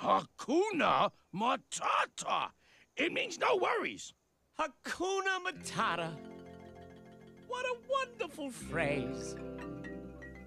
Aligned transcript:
Hakuna 0.00 1.10
Matata. 1.34 2.48
It 2.96 3.12
means 3.12 3.38
no 3.38 3.56
worries. 3.56 4.14
Hakuna 4.58 5.40
Matata. 5.44 6.16
What 7.46 7.66
a 7.66 7.76
wonderful 7.90 8.50
phrase. 8.50 9.36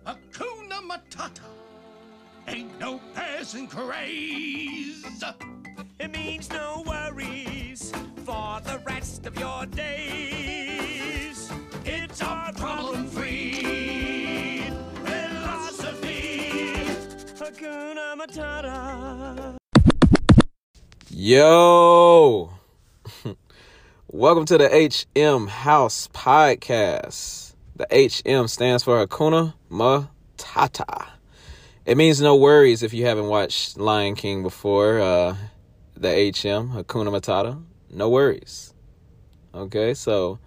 Hakuna 0.06 0.82
Matata. 0.90 1.42
Ain't 2.48 2.80
no 2.80 3.00
passing 3.14 3.68
craze. 3.68 5.24
It 6.00 6.12
means 6.12 6.50
no 6.50 6.84
worries 6.88 7.92
for 8.26 8.60
the 8.62 8.82
rest 8.88 9.26
of 9.28 9.38
your 9.38 9.66
days. 9.68 11.52
It's 11.86 12.22
a 12.22 12.52
problem-free 12.56 13.93
Hakuna 17.64 18.16
Matata. 18.18 19.56
Yo, 21.10 22.52
welcome 24.12 24.46
to 24.46 24.58
the 24.58 24.68
HM 25.16 25.48
House 25.48 26.10
Podcast. 26.14 27.56
The 27.78 27.88
HM 27.90 28.50
stands 28.50 28.84
for 28.84 29.06
Hakuna 29.06 29.54
Matata. 29.72 31.08
It 31.86 31.96
means 31.96 32.20
no 32.20 32.36
worries 32.36 32.84
if 32.84 32.94
you 32.94 33.06
haven't 33.06 33.28
watched 33.28 33.78
Lion 33.78 34.16
King 34.16 34.44
before. 34.44 35.00
Uh, 35.00 35.38
the 35.96 36.10
HM, 36.10 36.72
Hakuna 36.72 37.18
Matata, 37.18 37.64
no 37.90 38.10
worries. 38.10 38.74
Okay, 39.56 39.94
so 39.94 40.38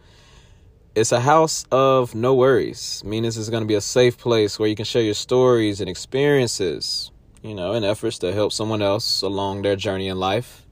it's 0.97 1.13
a 1.13 1.21
house 1.21 1.67
of 1.71 2.15
no 2.15 2.35
worries, 2.35 3.03
meaning 3.05 3.25
this 3.25 3.37
is 3.37 3.51
going 3.51 3.63
to 3.63 3.67
be 3.67 3.75
a 3.75 3.83
safe 3.83 4.17
place 4.17 4.59
where 4.59 4.67
you 4.67 4.75
can 4.75 4.87
share 4.87 5.03
your 5.03 5.15
stories 5.15 5.81
and 5.83 5.91
experiences, 5.91 7.11
you 7.43 7.55
know, 7.55 7.75
in 7.75 7.85
efforts 7.85 8.19
to 8.21 8.33
help 8.33 8.51
someone 8.51 8.81
else 8.81 9.21
along 9.21 9.61
their 9.61 9.77
journey 9.77 10.09
in 10.09 10.19
life. 10.19 10.67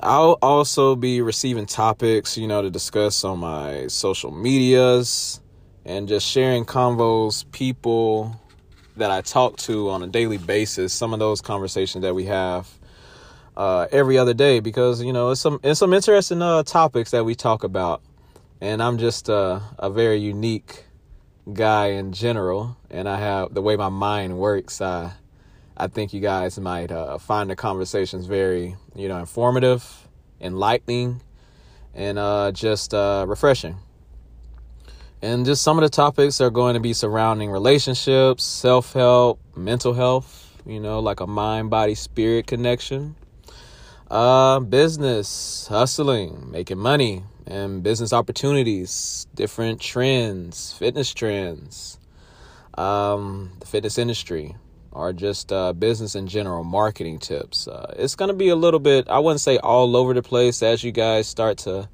I'll 0.00 0.38
also 0.42 0.96
be 0.96 1.22
receiving 1.22 1.66
topics, 1.66 2.36
you 2.36 2.48
know, 2.48 2.60
to 2.62 2.70
discuss 2.70 3.22
on 3.22 3.38
my 3.38 3.86
social 3.86 4.32
medias 4.32 5.40
and 5.84 6.08
just 6.08 6.26
sharing 6.26 6.64
convos, 6.64 7.50
people 7.52 8.38
that 8.96 9.12
I 9.12 9.20
talk 9.20 9.56
to 9.58 9.88
on 9.90 10.02
a 10.02 10.08
daily 10.08 10.38
basis, 10.38 10.92
some 10.92 11.12
of 11.12 11.20
those 11.20 11.40
conversations 11.40 12.02
that 12.02 12.14
we 12.14 12.24
have 12.24 12.68
uh, 13.56 13.86
every 13.92 14.18
other 14.18 14.34
day 14.34 14.60
because 14.60 15.02
you 15.02 15.12
know 15.12 15.30
it's 15.30 15.40
some 15.40 15.58
it's 15.62 15.80
some 15.80 15.92
interesting 15.92 16.40
uh, 16.42 16.62
topics 16.62 17.10
that 17.10 17.24
we 17.24 17.34
talk 17.34 17.64
about, 17.64 18.02
and 18.60 18.82
I'm 18.82 18.98
just 18.98 19.30
uh, 19.30 19.60
a 19.78 19.90
very 19.90 20.18
unique 20.18 20.84
guy 21.52 21.88
in 21.88 22.12
general, 22.12 22.76
and 22.90 23.08
I 23.08 23.18
have 23.18 23.54
the 23.54 23.62
way 23.62 23.76
my 23.76 23.88
mind 23.88 24.38
works. 24.38 24.80
I 24.80 25.12
I 25.76 25.86
think 25.86 26.12
you 26.12 26.20
guys 26.20 26.58
might 26.58 26.90
uh, 26.90 27.18
find 27.18 27.48
the 27.48 27.56
conversations 27.56 28.26
very 28.26 28.76
you 28.94 29.08
know 29.08 29.18
informative, 29.18 30.08
enlightening, 30.40 31.22
and 31.94 32.18
uh, 32.18 32.52
just 32.52 32.94
uh, 32.94 33.24
refreshing. 33.28 33.76
And 35.20 35.44
just 35.44 35.62
some 35.62 35.78
of 35.78 35.82
the 35.82 35.88
topics 35.88 36.40
are 36.40 36.50
going 36.50 36.74
to 36.74 36.80
be 36.80 36.92
surrounding 36.92 37.50
relationships, 37.50 38.44
self 38.44 38.92
help, 38.92 39.40
mental 39.56 39.94
health, 39.94 40.60
you 40.66 40.80
know, 40.80 41.00
like 41.00 41.20
a 41.20 41.26
mind 41.26 41.70
body 41.70 41.94
spirit 41.94 42.46
connection. 42.46 43.16
Uh, 44.10 44.58
business, 44.60 45.66
hustling, 45.68 46.50
making 46.50 46.78
money, 46.78 47.24
and 47.48 47.82
business 47.82 48.12
opportunities, 48.12 49.26
different 49.34 49.80
trends, 49.80 50.72
fitness 50.74 51.12
trends, 51.14 51.98
um, 52.76 53.52
the 53.60 53.66
fitness 53.66 53.98
industry, 53.98 54.54
or 54.92 55.12
just 55.12 55.52
uh, 55.52 55.72
business 55.72 56.14
in 56.14 56.26
general, 56.26 56.62
marketing 56.62 57.18
tips. 57.18 57.66
Uh, 57.66 57.94
it's 57.98 58.14
going 58.14 58.28
to 58.28 58.34
be 58.34 58.48
a 58.48 58.56
little 58.56 58.80
bit, 58.80 59.08
I 59.08 59.18
wouldn't 59.18 59.40
say 59.40 59.58
all 59.58 59.96
over 59.96 60.12
the 60.12 60.22
place 60.22 60.62
as 60.62 60.84
you 60.84 60.92
guys 60.92 61.26
start 61.26 61.58
to 61.58 61.88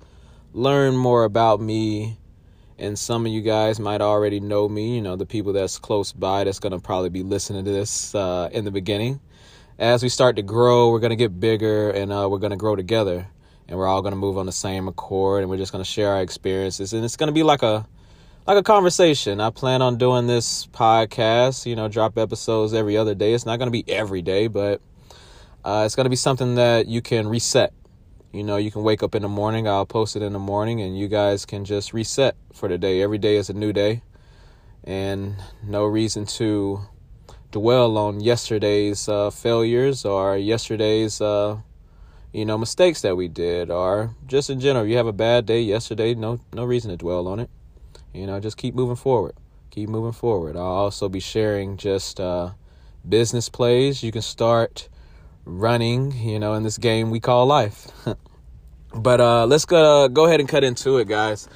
learn 0.53 0.97
more 0.97 1.25
about 1.25 1.61
me. 1.61 2.19
And 2.77 2.99
some 2.99 3.25
of 3.25 3.31
you 3.31 3.41
guys 3.41 3.79
might 3.79 4.01
already 4.01 4.41
know 4.41 4.69
me 4.69 4.97
you 4.97 5.01
know 5.01 5.15
the 5.15 5.27
people 5.27 5.53
that's 5.53 5.79
close 5.79 6.11
by 6.11 6.43
that's 6.43 6.59
going 6.59 6.73
to 6.73 6.81
probably 6.81 7.09
be 7.09 7.23
listening 7.23 7.65
to 7.65 7.71
this 7.71 8.17
uh, 8.17 8.49
in 8.51 8.65
the 8.65 8.73
beginning. 8.73 9.21
As 9.79 10.03
we 10.03 10.09
start 10.09 10.35
to 10.37 10.43
grow 10.43 10.91
we're 10.91 10.99
going 10.99 11.11
to 11.11 11.17
get 11.17 11.39
bigger 11.39 11.91
and 11.91 12.13
uh, 12.13 12.29
we're 12.29 12.39
going 12.39 12.51
to 12.51 12.57
grow 12.57 12.75
together 12.75 13.29
and 13.69 13.79
we're 13.79 13.87
all 13.87 14.03
going 14.03 14.13
to 14.13 14.17
move 14.17 14.39
on 14.39 14.47
the 14.47 14.53
same 14.53 14.89
accord 14.89 15.43
and 15.43 15.51
we're 15.51 15.57
just 15.57 15.73
going 15.73 15.83
to 15.85 15.91
share 15.91 16.11
our 16.11 16.23
experiences 16.23 16.93
and 16.93 17.05
it's 17.05 17.17
going 17.17 17.29
to 17.29 17.33
be 17.33 17.43
like 17.43 17.63
a 17.63 17.87
like 18.47 18.59
a 18.59 18.63
conversation. 18.63 19.41
I 19.41 19.49
plan 19.49 19.81
on 19.81 19.97
doing 19.97 20.27
this 20.27 20.67
podcast 20.67 21.67
you 21.67 21.77
know 21.77 21.89
drop 21.89 22.19
episodes 22.19 22.75
every 22.75 22.97
other 22.97 23.15
day. 23.15 23.35
It's 23.35 23.47
not 23.47 23.59
going 23.59 23.69
to 23.69 23.73
be 23.73 23.85
every 23.91 24.23
day 24.23 24.49
but 24.49 24.81
uh, 25.65 25.85
it's 25.87 25.97
going 25.97 26.05
to 26.05 26.11
be 26.11 26.17
something 26.17 26.57
that 26.57 26.87
you 26.87 27.01
can 27.01 27.27
reset. 27.27 27.73
You 28.33 28.43
know, 28.43 28.57
you 28.57 28.71
can 28.71 28.83
wake 28.83 29.03
up 29.03 29.15
in 29.15 29.23
the 29.23 29.29
morning, 29.29 29.67
I'll 29.69 29.87
post 29.87 30.17
it 30.17 30.23
in 30.23 30.33
the 30.33 30.41
morning, 30.41 30.81
and 30.83 30.99
you 30.99 31.07
guys 31.09 31.47
can 31.47 31.65
just 31.65 31.93
reset 31.93 32.37
for 32.53 32.69
the 32.69 32.77
day. 32.77 33.01
Every 33.01 33.17
day 33.17 33.37
is 33.37 33.49
a 33.49 33.55
new 33.55 33.73
day, 33.73 34.03
and 34.83 35.37
no 35.63 35.85
reason 35.85 36.27
to 36.27 36.81
dwell 37.53 37.97
on 37.97 38.19
yesterday's 38.19 39.09
uh, 39.09 39.31
failures 39.31 40.05
or 40.05 40.37
yesterday's, 40.37 41.21
uh, 41.21 41.59
you 42.35 42.45
know, 42.45 42.59
mistakes 42.59 43.03
that 43.03 43.17
we 43.17 43.29
did, 43.29 43.71
or 43.71 44.11
just 44.27 44.51
in 44.51 44.59
general. 44.59 44.85
You 44.85 44.97
have 44.97 45.07
a 45.07 45.13
bad 45.13 45.47
day 45.47 45.61
yesterday, 45.61 46.15
no, 46.15 46.41
no 46.53 46.65
reason 46.65 46.91
to 46.91 46.97
dwell 46.97 47.29
on 47.29 47.39
it. 47.39 47.49
You 48.13 48.27
know, 48.27 48.41
just 48.41 48.57
keep 48.57 48.75
moving 48.75 48.97
forward. 48.97 49.37
Keep 49.71 49.89
moving 49.89 50.13
forward. 50.13 50.57
I'll 50.57 50.65
also 50.65 51.09
be 51.09 51.21
sharing 51.21 51.77
just 51.77 52.19
uh, 52.19 52.51
business 53.09 53.49
plays. 53.49 54.03
You 54.03 54.11
can 54.11 54.23
start 54.23 54.89
running, 55.45 56.11
you 56.11 56.41
know, 56.41 56.55
in 56.55 56.65
this 56.65 56.77
game 56.77 57.13
we 57.13 57.21
call 57.21 57.47
life. 57.47 57.87
but 58.95 59.21
uh, 59.21 59.47
let's 59.47 59.65
go 59.65 60.09
go 60.09 60.25
ahead 60.25 60.41
and 60.41 60.49
cut 60.49 60.65
into 60.65 60.99
it, 60.99 61.07
guys. 61.07 61.49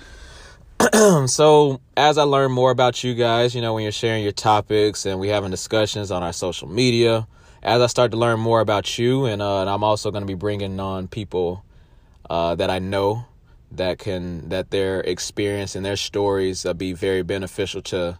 so 1.26 1.80
as 1.96 2.18
I 2.18 2.22
learn 2.22 2.52
more 2.52 2.70
about 2.70 3.02
you 3.02 3.14
guys, 3.14 3.52
you 3.52 3.62
know, 3.62 3.74
when 3.74 3.82
you're 3.82 3.90
sharing 3.90 4.22
your 4.22 4.30
topics 4.30 5.06
and 5.06 5.18
we 5.18 5.26
having 5.26 5.50
discussions 5.50 6.12
on 6.12 6.22
our 6.22 6.32
social 6.32 6.68
media, 6.68 7.26
as 7.62 7.80
I 7.80 7.86
start 7.86 8.12
to 8.12 8.16
learn 8.16 8.40
more 8.40 8.60
about 8.60 8.98
you, 8.98 9.24
and, 9.26 9.42
uh, 9.42 9.60
and 9.60 9.70
I'm 9.70 9.84
also 9.84 10.10
going 10.10 10.22
to 10.22 10.26
be 10.26 10.34
bringing 10.34 10.78
on 10.80 11.08
people 11.08 11.64
uh, 12.30 12.54
that 12.54 12.70
I 12.70 12.78
know 12.78 13.26
that 13.72 13.98
can 13.98 14.48
that 14.48 14.70
their 14.70 15.00
experience 15.00 15.74
and 15.74 15.84
their 15.84 15.96
stories 15.96 16.64
uh, 16.64 16.72
be 16.72 16.92
very 16.92 17.22
beneficial 17.22 17.82
to 17.82 18.18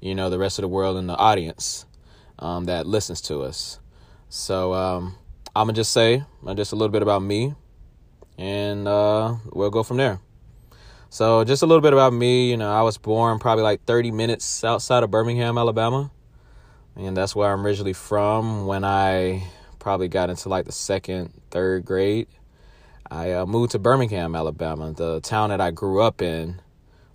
you 0.00 0.14
know 0.14 0.30
the 0.30 0.38
rest 0.38 0.58
of 0.58 0.62
the 0.62 0.68
world 0.68 0.96
and 0.96 1.08
the 1.08 1.16
audience 1.16 1.86
um, 2.38 2.64
that 2.64 2.86
listens 2.86 3.20
to 3.22 3.42
us. 3.42 3.78
So 4.28 4.74
um, 4.74 5.16
I'm 5.54 5.66
gonna 5.66 5.74
just 5.74 5.92
say 5.92 6.24
uh, 6.46 6.54
just 6.54 6.72
a 6.72 6.76
little 6.76 6.92
bit 6.92 7.02
about 7.02 7.22
me, 7.22 7.54
and 8.36 8.86
uh, 8.86 9.36
we'll 9.52 9.70
go 9.70 9.82
from 9.82 9.96
there. 9.96 10.20
So 11.10 11.42
just 11.44 11.62
a 11.62 11.66
little 11.66 11.80
bit 11.80 11.92
about 11.92 12.12
me. 12.12 12.50
You 12.50 12.56
know, 12.56 12.70
I 12.70 12.82
was 12.82 12.98
born 12.98 13.38
probably 13.38 13.64
like 13.64 13.84
30 13.84 14.10
minutes 14.10 14.62
outside 14.62 15.02
of 15.02 15.10
Birmingham, 15.10 15.56
Alabama, 15.56 16.10
and 16.96 17.16
that's 17.16 17.34
where 17.34 17.52
I'm 17.52 17.64
originally 17.64 17.92
from. 17.92 18.66
When 18.66 18.84
I 18.84 19.44
probably 19.78 20.08
got 20.08 20.30
into 20.30 20.48
like 20.48 20.66
the 20.66 20.72
second, 20.72 21.32
third 21.50 21.84
grade, 21.84 22.28
I 23.10 23.32
uh, 23.32 23.46
moved 23.46 23.72
to 23.72 23.78
Birmingham, 23.78 24.34
Alabama. 24.34 24.92
The 24.92 25.20
town 25.20 25.50
that 25.50 25.60
I 25.60 25.70
grew 25.70 26.02
up 26.02 26.20
in 26.20 26.60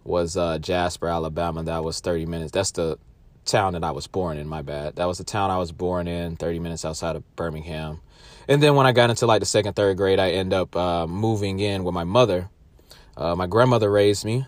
was 0.03 0.35
uh, 0.37 0.57
Jasper, 0.59 1.07
Alabama. 1.07 1.63
That 1.63 1.83
was 1.83 1.99
30 1.99 2.25
minutes. 2.25 2.51
That's 2.51 2.71
the 2.71 2.97
town 3.45 3.73
that 3.73 3.83
I 3.83 3.91
was 3.91 4.07
born 4.07 4.37
in, 4.37 4.47
my 4.47 4.61
bad. 4.61 4.95
That 4.95 5.05
was 5.05 5.17
the 5.17 5.23
town 5.23 5.51
I 5.51 5.57
was 5.57 5.71
born 5.71 6.07
in, 6.07 6.35
30 6.35 6.59
minutes 6.59 6.85
outside 6.85 7.15
of 7.15 7.35
Birmingham. 7.35 8.01
And 8.47 8.61
then 8.61 8.75
when 8.75 8.85
I 8.85 8.91
got 8.91 9.09
into 9.09 9.25
like 9.25 9.39
the 9.39 9.45
second, 9.45 9.75
third 9.75 9.97
grade, 9.97 10.19
I 10.19 10.31
end 10.31 10.53
up 10.53 10.75
uh, 10.75 11.07
moving 11.07 11.59
in 11.59 11.83
with 11.83 11.93
my 11.93 12.03
mother. 12.03 12.49
Uh, 13.15 13.35
my 13.35 13.47
grandmother 13.47 13.91
raised 13.91 14.25
me 14.25 14.45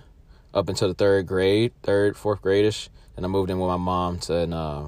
up 0.54 0.70
until 0.70 0.88
the 0.88 0.94
third 0.94 1.28
grade, 1.28 1.74
third, 1.84 2.18
fourth 2.18 2.42
gradish. 2.42 2.90
And 3.16 3.26
I 3.26 3.30
moved 3.30 3.50
in 3.50 3.60
with 3.60 3.70
my 3.70 3.78
mom 3.78 4.20
to 4.20 4.34
in, 4.34 4.54
uh, 4.54 4.88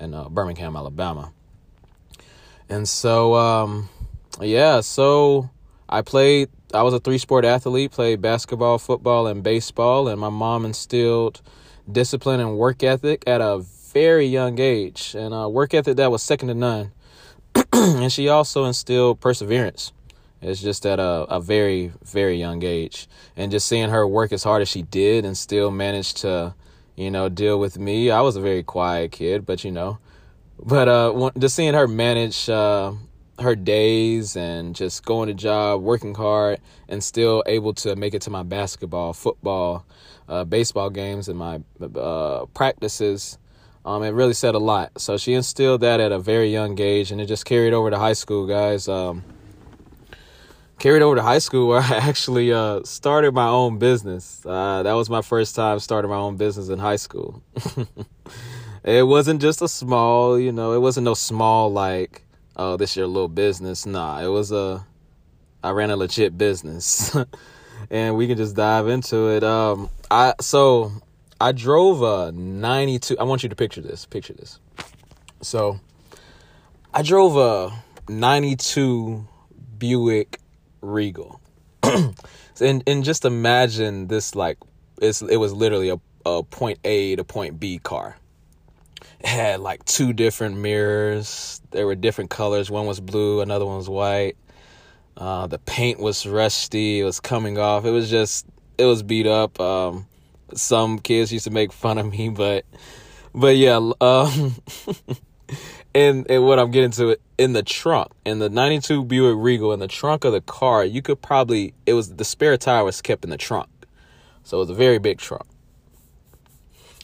in 0.00 0.14
uh, 0.14 0.28
Birmingham, 0.28 0.76
Alabama. 0.76 1.32
And 2.68 2.88
so, 2.88 3.34
um, 3.34 3.88
yeah, 4.40 4.80
so 4.80 5.50
I 5.88 6.02
played, 6.02 6.48
I 6.72 6.82
was 6.82 6.94
a 6.94 7.00
three 7.00 7.18
sport 7.18 7.44
athlete, 7.44 7.90
played 7.90 8.20
basketball, 8.20 8.78
football, 8.78 9.26
and 9.26 9.42
baseball. 9.42 10.08
And 10.08 10.20
my 10.20 10.28
mom 10.28 10.64
instilled 10.64 11.42
discipline 11.90 12.40
and 12.40 12.56
work 12.56 12.82
ethic 12.82 13.24
at 13.26 13.40
a 13.40 13.64
very 13.92 14.26
young 14.26 14.60
age, 14.60 15.16
and 15.18 15.34
a 15.34 15.48
work 15.48 15.74
ethic 15.74 15.96
that 15.96 16.10
was 16.10 16.22
second 16.22 16.48
to 16.48 16.54
none. 16.54 16.92
and 17.72 18.12
she 18.12 18.28
also 18.28 18.64
instilled 18.64 19.20
perseverance. 19.20 19.92
It's 20.40 20.62
just 20.62 20.86
at 20.86 20.98
a, 20.98 21.26
a 21.28 21.40
very, 21.40 21.92
very 22.04 22.36
young 22.36 22.62
age. 22.62 23.08
And 23.36 23.50
just 23.50 23.66
seeing 23.66 23.90
her 23.90 24.06
work 24.06 24.32
as 24.32 24.42
hard 24.42 24.62
as 24.62 24.68
she 24.68 24.82
did 24.82 25.24
and 25.24 25.36
still 25.36 25.70
manage 25.70 26.14
to, 26.14 26.54
you 27.00 27.10
know, 27.10 27.28
deal 27.28 27.58
with 27.58 27.78
me. 27.78 28.10
I 28.10 28.20
was 28.20 28.36
a 28.36 28.40
very 28.40 28.62
quiet 28.62 29.12
kid, 29.12 29.46
but 29.46 29.64
you 29.64 29.72
know, 29.72 29.98
but 30.58 30.86
uh, 30.86 31.30
just 31.38 31.56
seeing 31.56 31.74
her 31.74 31.88
manage 31.88 32.48
uh, 32.48 32.92
her 33.38 33.56
days 33.56 34.36
and 34.36 34.76
just 34.76 35.04
going 35.04 35.28
to 35.28 35.34
job, 35.34 35.82
working 35.82 36.14
hard, 36.14 36.60
and 36.88 37.02
still 37.02 37.42
able 37.46 37.72
to 37.74 37.96
make 37.96 38.12
it 38.12 38.22
to 38.22 38.30
my 38.30 38.42
basketball, 38.42 39.14
football, 39.14 39.86
uh, 40.28 40.44
baseball 40.44 40.90
games, 40.90 41.28
and 41.28 41.38
my 41.38 41.60
uh, 41.96 42.44
practices 42.52 43.38
Um, 43.84 44.02
it 44.02 44.10
really 44.10 44.34
said 44.34 44.54
a 44.54 44.58
lot. 44.58 45.00
So 45.00 45.16
she 45.16 45.32
instilled 45.32 45.80
that 45.80 46.00
at 46.00 46.12
a 46.12 46.18
very 46.18 46.52
young 46.52 46.78
age, 46.80 47.10
and 47.12 47.20
it 47.20 47.26
just 47.26 47.44
carried 47.46 47.72
over 47.72 47.90
to 47.90 47.98
high 47.98 48.12
school, 48.12 48.46
guys. 48.46 48.88
Um, 48.88 49.24
carried 50.80 51.02
over 51.02 51.14
to 51.14 51.22
high 51.22 51.38
school 51.38 51.68
where 51.68 51.80
I 51.80 51.98
actually 51.98 52.52
uh, 52.52 52.82
started 52.82 53.32
my 53.32 53.46
own 53.46 53.78
business. 53.78 54.44
Uh, 54.44 54.82
that 54.82 54.94
was 54.94 55.08
my 55.08 55.22
first 55.22 55.54
time 55.54 55.78
starting 55.78 56.10
my 56.10 56.16
own 56.16 56.36
business 56.36 56.68
in 56.68 56.80
high 56.80 56.96
school. 56.96 57.42
it 58.84 59.06
wasn't 59.06 59.40
just 59.40 59.62
a 59.62 59.68
small, 59.68 60.40
you 60.40 60.50
know, 60.50 60.72
it 60.72 60.80
wasn't 60.80 61.04
no 61.04 61.14
small 61.14 61.70
like, 61.70 62.24
oh, 62.56 62.76
this 62.76 62.96
your 62.96 63.06
little 63.06 63.28
business. 63.28 63.86
Nah, 63.86 64.20
it 64.20 64.28
was 64.28 64.50
a, 64.50 64.84
I 65.62 65.70
ran 65.70 65.90
a 65.90 65.96
legit 65.96 66.36
business, 66.38 67.14
and 67.90 68.16
we 68.16 68.26
can 68.26 68.38
just 68.38 68.56
dive 68.56 68.88
into 68.88 69.28
it. 69.28 69.44
Um, 69.44 69.90
I 70.10 70.32
so 70.40 70.90
I 71.38 71.52
drove 71.52 72.02
a 72.02 72.32
'92. 72.32 73.18
I 73.18 73.24
want 73.24 73.42
you 73.42 73.50
to 73.50 73.56
picture 73.56 73.82
this. 73.82 74.06
Picture 74.06 74.32
this. 74.32 74.58
So 75.42 75.78
I 76.94 77.02
drove 77.02 77.36
a 77.36 77.82
'92 78.10 79.26
Buick 79.78 80.39
Regal. 80.80 81.40
and 81.82 82.82
and 82.86 83.04
just 83.04 83.24
imagine 83.24 84.08
this 84.08 84.34
like 84.34 84.58
it's 85.00 85.22
it 85.22 85.36
was 85.36 85.52
literally 85.52 85.90
a, 85.90 86.00
a 86.26 86.42
point 86.42 86.78
A 86.84 87.16
to 87.16 87.24
point 87.24 87.58
B 87.58 87.78
car. 87.78 88.16
It 89.20 89.26
had 89.26 89.60
like 89.60 89.84
two 89.84 90.12
different 90.12 90.56
mirrors. 90.56 91.60
There 91.70 91.86
were 91.86 91.94
different 91.94 92.30
colors. 92.30 92.70
One 92.70 92.86
was 92.86 93.00
blue, 93.00 93.40
another 93.40 93.66
one 93.66 93.76
was 93.76 93.88
white. 93.88 94.36
Uh, 95.16 95.46
the 95.46 95.58
paint 95.58 96.00
was 96.00 96.26
rusty. 96.26 97.00
It 97.00 97.04
was 97.04 97.20
coming 97.20 97.58
off. 97.58 97.84
It 97.84 97.90
was 97.90 98.10
just 98.10 98.46
it 98.78 98.84
was 98.84 99.02
beat 99.02 99.26
up. 99.26 99.60
Um, 99.60 100.06
some 100.54 100.98
kids 100.98 101.32
used 101.32 101.44
to 101.44 101.50
make 101.50 101.72
fun 101.72 101.98
of 101.98 102.10
me, 102.10 102.30
but 102.30 102.64
but 103.34 103.56
yeah. 103.56 103.90
Um, 104.00 104.54
and 105.94 106.30
and 106.30 106.44
what 106.44 106.58
I'm 106.58 106.70
getting 106.70 106.90
to 106.92 107.16
in 107.38 107.52
the 107.52 107.62
trunk 107.62 108.12
in 108.24 108.38
the 108.38 108.48
92 108.48 109.04
Buick 109.04 109.36
Regal 109.38 109.72
in 109.72 109.80
the 109.80 109.88
trunk 109.88 110.24
of 110.24 110.32
the 110.32 110.40
car, 110.40 110.84
you 110.84 111.02
could 111.02 111.20
probably 111.20 111.74
it 111.86 111.94
was 111.94 112.14
the 112.14 112.24
spare 112.24 112.56
tire 112.56 112.84
was 112.84 113.00
kept 113.02 113.24
in 113.24 113.30
the 113.30 113.36
trunk, 113.36 113.68
so 114.44 114.58
it 114.58 114.60
was 114.60 114.70
a 114.70 114.74
very 114.74 114.98
big 114.98 115.18
trunk. 115.18 115.46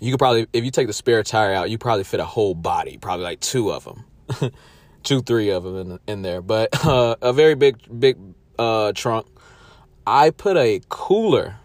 You 0.01 0.13
could 0.13 0.19
probably 0.19 0.47
if 0.53 0.65
you 0.65 0.71
take 0.71 0.87
the 0.87 0.93
spare 0.93 1.23
tire 1.23 1.55
out, 1.55 1.71
you 1.71 1.79
probably 1.79 2.05
fit 2.05 2.21
a 2.21 2.25
whole 2.25 2.55
body, 2.55 2.99
probably 2.99 3.25
like 3.25 3.41
two 3.41 3.73
of 3.73 3.85
them, 3.85 4.53
two 5.03 5.23
three 5.23 5.51
of 5.51 5.65
them 5.65 5.77
in 5.77 5.99
in 6.07 6.23
there. 6.23 6.43
But 6.43 6.85
uh, 6.87 7.17
a 7.21 7.33
very 7.33 7.55
big 7.55 7.79
big 7.99 8.17
uh, 8.59 8.93
trunk. 8.95 9.27
I 10.07 10.31
put 10.31 10.57
a 10.57 10.81
cooler 10.89 11.57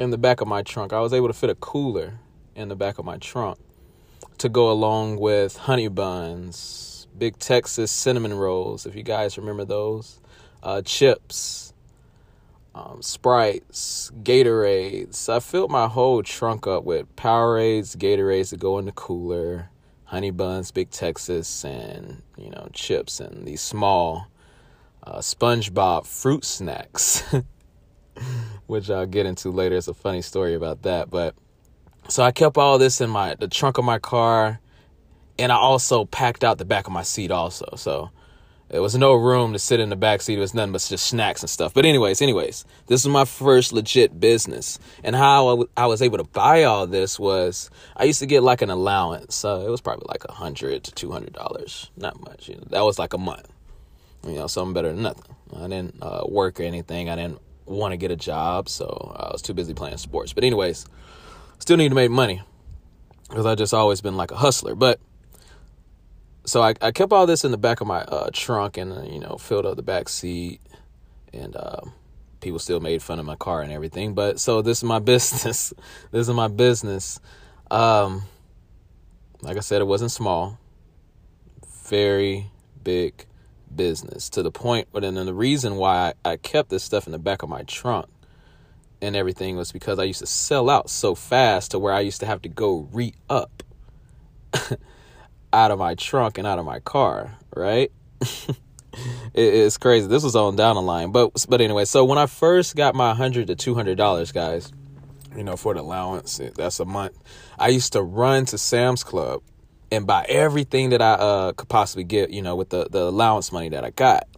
in 0.00 0.10
the 0.10 0.18
back 0.18 0.40
of 0.40 0.48
my 0.48 0.62
trunk. 0.62 0.92
I 0.92 1.00
was 1.00 1.12
able 1.12 1.28
to 1.28 1.34
fit 1.34 1.50
a 1.50 1.54
cooler 1.54 2.18
in 2.56 2.68
the 2.68 2.74
back 2.74 2.98
of 2.98 3.04
my 3.04 3.16
trunk 3.18 3.58
to 4.40 4.48
go 4.48 4.70
along 4.70 5.18
with 5.18 5.54
honey 5.58 5.88
buns, 5.88 7.06
big 7.18 7.38
Texas 7.38 7.90
cinnamon 7.90 8.32
rolls, 8.32 8.86
if 8.86 8.96
you 8.96 9.02
guys 9.02 9.36
remember 9.36 9.66
those, 9.66 10.18
uh, 10.62 10.80
chips, 10.80 11.74
um, 12.74 13.02
Sprites, 13.02 14.10
Gatorades. 14.22 15.28
I 15.28 15.40
filled 15.40 15.70
my 15.70 15.88
whole 15.88 16.22
trunk 16.22 16.66
up 16.66 16.84
with 16.84 17.14
Powerades, 17.16 17.94
Gatorades 17.98 18.48
to 18.48 18.56
go 18.56 18.78
in 18.78 18.86
the 18.86 18.92
cooler, 18.92 19.68
honey 20.04 20.30
buns, 20.30 20.70
big 20.70 20.88
Texas, 20.90 21.62
and 21.62 22.22
you 22.38 22.48
know 22.48 22.70
chips 22.72 23.20
and 23.20 23.46
these 23.46 23.60
small 23.60 24.26
uh, 25.02 25.18
SpongeBob 25.18 26.06
fruit 26.06 26.46
snacks, 26.46 27.22
which 28.66 28.88
I'll 28.88 29.04
get 29.04 29.26
into 29.26 29.50
later. 29.50 29.76
It's 29.76 29.88
a 29.88 29.92
funny 29.92 30.22
story 30.22 30.54
about 30.54 30.80
that, 30.82 31.10
but 31.10 31.34
so 32.10 32.22
I 32.22 32.32
kept 32.32 32.58
all 32.58 32.78
this 32.78 33.00
in 33.00 33.08
my 33.08 33.34
the 33.36 33.48
trunk 33.48 33.78
of 33.78 33.84
my 33.84 33.98
car, 33.98 34.60
and 35.38 35.52
I 35.52 35.56
also 35.56 36.04
packed 36.04 36.44
out 36.44 36.58
the 36.58 36.64
back 36.64 36.86
of 36.86 36.92
my 36.92 37.02
seat 37.02 37.30
also. 37.30 37.74
So 37.76 38.10
it 38.68 38.80
was 38.80 38.96
no 38.96 39.14
room 39.14 39.52
to 39.52 39.58
sit 39.58 39.80
in 39.80 39.90
the 39.90 39.96
back 39.96 40.20
seat. 40.20 40.38
It 40.38 40.40
was 40.40 40.54
nothing 40.54 40.72
but 40.72 40.86
just 40.88 41.06
snacks 41.06 41.42
and 41.42 41.50
stuff. 41.50 41.72
But 41.72 41.84
anyways, 41.84 42.20
anyways, 42.20 42.64
this 42.86 43.00
is 43.00 43.08
my 43.08 43.24
first 43.24 43.72
legit 43.72 44.18
business, 44.18 44.78
and 45.04 45.14
how 45.14 45.48
I, 45.48 45.52
w- 45.52 45.70
I 45.76 45.86
was 45.86 46.02
able 46.02 46.18
to 46.18 46.24
buy 46.24 46.64
all 46.64 46.86
this 46.86 47.18
was 47.18 47.70
I 47.96 48.04
used 48.04 48.20
to 48.20 48.26
get 48.26 48.42
like 48.42 48.62
an 48.62 48.70
allowance. 48.70 49.34
So 49.36 49.66
it 49.66 49.70
was 49.70 49.80
probably 49.80 50.06
like 50.08 50.24
a 50.24 50.32
hundred 50.32 50.84
to 50.84 50.92
two 50.92 51.12
hundred 51.12 51.32
dollars, 51.32 51.90
not 51.96 52.20
much. 52.20 52.48
You 52.48 52.56
know, 52.56 52.64
that 52.70 52.82
was 52.82 52.98
like 52.98 53.12
a 53.12 53.18
month. 53.18 53.48
You 54.26 54.34
know, 54.34 54.46
something 54.48 54.74
better 54.74 54.92
than 54.92 55.02
nothing. 55.02 55.34
I 55.56 55.68
didn't 55.68 55.96
uh, 56.02 56.24
work 56.28 56.60
or 56.60 56.64
anything. 56.64 57.08
I 57.08 57.16
didn't 57.16 57.40
want 57.66 57.92
to 57.92 57.96
get 57.96 58.10
a 58.10 58.16
job, 58.16 58.68
so 58.68 59.14
I 59.16 59.32
was 59.32 59.42
too 59.42 59.54
busy 59.54 59.74
playing 59.74 59.96
sports. 59.96 60.32
But 60.32 60.44
anyways 60.44 60.86
still 61.60 61.76
need 61.76 61.90
to 61.90 61.94
make 61.94 62.10
money 62.10 62.42
because 63.28 63.46
I 63.46 63.54
just 63.54 63.72
always 63.72 64.00
been 64.00 64.16
like 64.16 64.30
a 64.30 64.36
hustler. 64.36 64.74
But 64.74 65.00
so 66.44 66.62
I, 66.62 66.74
I 66.82 66.90
kept 66.90 67.12
all 67.12 67.26
this 67.26 67.44
in 67.44 67.52
the 67.52 67.58
back 67.58 67.80
of 67.80 67.86
my 67.86 68.00
uh, 68.00 68.30
trunk 68.32 68.76
and 68.76 68.92
uh, 68.92 69.02
you 69.02 69.20
know 69.20 69.36
filled 69.36 69.66
up 69.66 69.76
the 69.76 69.82
back 69.82 70.08
seat, 70.08 70.60
and 71.32 71.54
uh, 71.56 71.80
people 72.40 72.58
still 72.58 72.80
made 72.80 73.02
fun 73.02 73.18
of 73.18 73.26
my 73.26 73.36
car 73.36 73.62
and 73.62 73.72
everything. 73.72 74.14
But 74.14 74.40
so 74.40 74.62
this 74.62 74.78
is 74.78 74.84
my 74.84 74.98
business. 75.00 75.72
this 76.10 76.28
is 76.28 76.34
my 76.34 76.48
business. 76.48 77.20
Um, 77.70 78.22
like 79.42 79.56
I 79.56 79.60
said, 79.60 79.80
it 79.80 79.86
wasn't 79.86 80.10
small. 80.10 80.58
Very 81.86 82.50
big 82.82 83.26
business 83.74 84.28
to 84.30 84.42
the 84.42 84.50
point. 84.50 84.88
But 84.92 85.02
then 85.02 85.14
the 85.14 85.34
reason 85.34 85.76
why 85.76 86.14
I, 86.24 86.32
I 86.32 86.36
kept 86.36 86.70
this 86.70 86.82
stuff 86.82 87.06
in 87.06 87.12
the 87.12 87.18
back 87.18 87.42
of 87.42 87.48
my 87.48 87.62
trunk 87.62 88.06
and 89.02 89.16
everything 89.16 89.56
was 89.56 89.72
because 89.72 89.98
I 89.98 90.04
used 90.04 90.20
to 90.20 90.26
sell 90.26 90.70
out 90.70 90.90
so 90.90 91.14
fast 91.14 91.72
to 91.72 91.78
where 91.78 91.92
I 91.92 92.00
used 92.00 92.20
to 92.20 92.26
have 92.26 92.42
to 92.42 92.48
go 92.48 92.88
re 92.92 93.14
up 93.28 93.62
out 95.52 95.70
of 95.70 95.78
my 95.78 95.94
trunk 95.94 96.38
and 96.38 96.46
out 96.46 96.58
of 96.58 96.64
my 96.64 96.80
car, 96.80 97.36
right? 97.54 97.90
it, 98.20 98.58
it's 99.34 99.78
crazy. 99.78 100.06
This 100.06 100.22
was 100.22 100.36
on 100.36 100.56
down 100.56 100.76
the 100.76 100.82
line, 100.82 101.12
but 101.12 101.46
but 101.48 101.60
anyway. 101.60 101.84
So 101.84 102.04
when 102.04 102.18
I 102.18 102.26
first 102.26 102.76
got 102.76 102.94
my 102.94 103.14
hundred 103.14 103.46
to 103.48 103.56
two 103.56 103.74
hundred 103.74 103.96
dollars, 103.96 104.32
guys, 104.32 104.72
you 105.36 105.44
know, 105.44 105.56
for 105.56 105.74
the 105.74 105.80
allowance, 105.80 106.40
that's 106.54 106.80
a 106.80 106.84
month. 106.84 107.16
I 107.58 107.68
used 107.68 107.92
to 107.94 108.02
run 108.02 108.46
to 108.46 108.58
Sam's 108.58 109.04
Club 109.04 109.42
and 109.92 110.06
buy 110.06 110.24
everything 110.28 110.90
that 110.90 111.02
I 111.02 111.12
uh, 111.12 111.52
could 111.52 111.68
possibly 111.68 112.04
get, 112.04 112.30
you 112.30 112.42
know, 112.42 112.56
with 112.56 112.70
the 112.70 112.88
the 112.90 113.02
allowance 113.02 113.52
money 113.52 113.70
that 113.70 113.84
I 113.84 113.90
got 113.90 114.28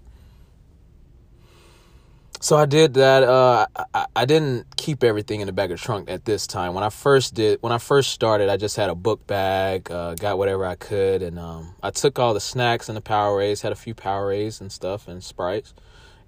so 2.43 2.57
I 2.57 2.67
did 2.67 2.95
that. 2.95 3.23
Uh, 3.23 3.67
I, 3.95 4.07
I, 4.17 4.25
didn't 4.25 4.77
keep 4.77 5.05
everything 5.05 5.41
in 5.41 5.47
the 5.47 5.53
back 5.53 5.71
of 5.71 5.81
trunk 5.81 6.11
at 6.11 6.25
this 6.25 6.49
time. 6.49 6.75
When 6.75 6.83
I 6.83 6.89
first 6.89 7.35
did, 7.35 7.63
when 7.63 7.73
I 7.73 7.79
first 7.79 8.11
started, 8.11 8.49
I 8.49 8.57
just 8.57 8.75
had 8.75 8.91
a 8.91 8.97
book 8.97 9.25
bag, 9.29 9.89
uh, 9.93 10.17
got 10.17 10.39
whatever 10.39 10.67
I 10.67 10.75
could, 10.75 11.23
and 11.23 11.39
um, 11.39 11.77
I 11.85 11.91
took 11.91 12.19
all 12.19 12.35
the 12.35 12.41
snacks 12.41 12.89
and 12.89 12.97
the 12.97 13.01
Power 13.01 13.39
Powerades, 13.39 13.63
had 13.63 13.71
a 13.71 13.77
few 13.77 13.95
Power 13.95 14.33
Powerades 14.33 14.61
and 14.61 14.73
stuff 14.73 15.07
and 15.07 15.23
Sprites, 15.23 15.73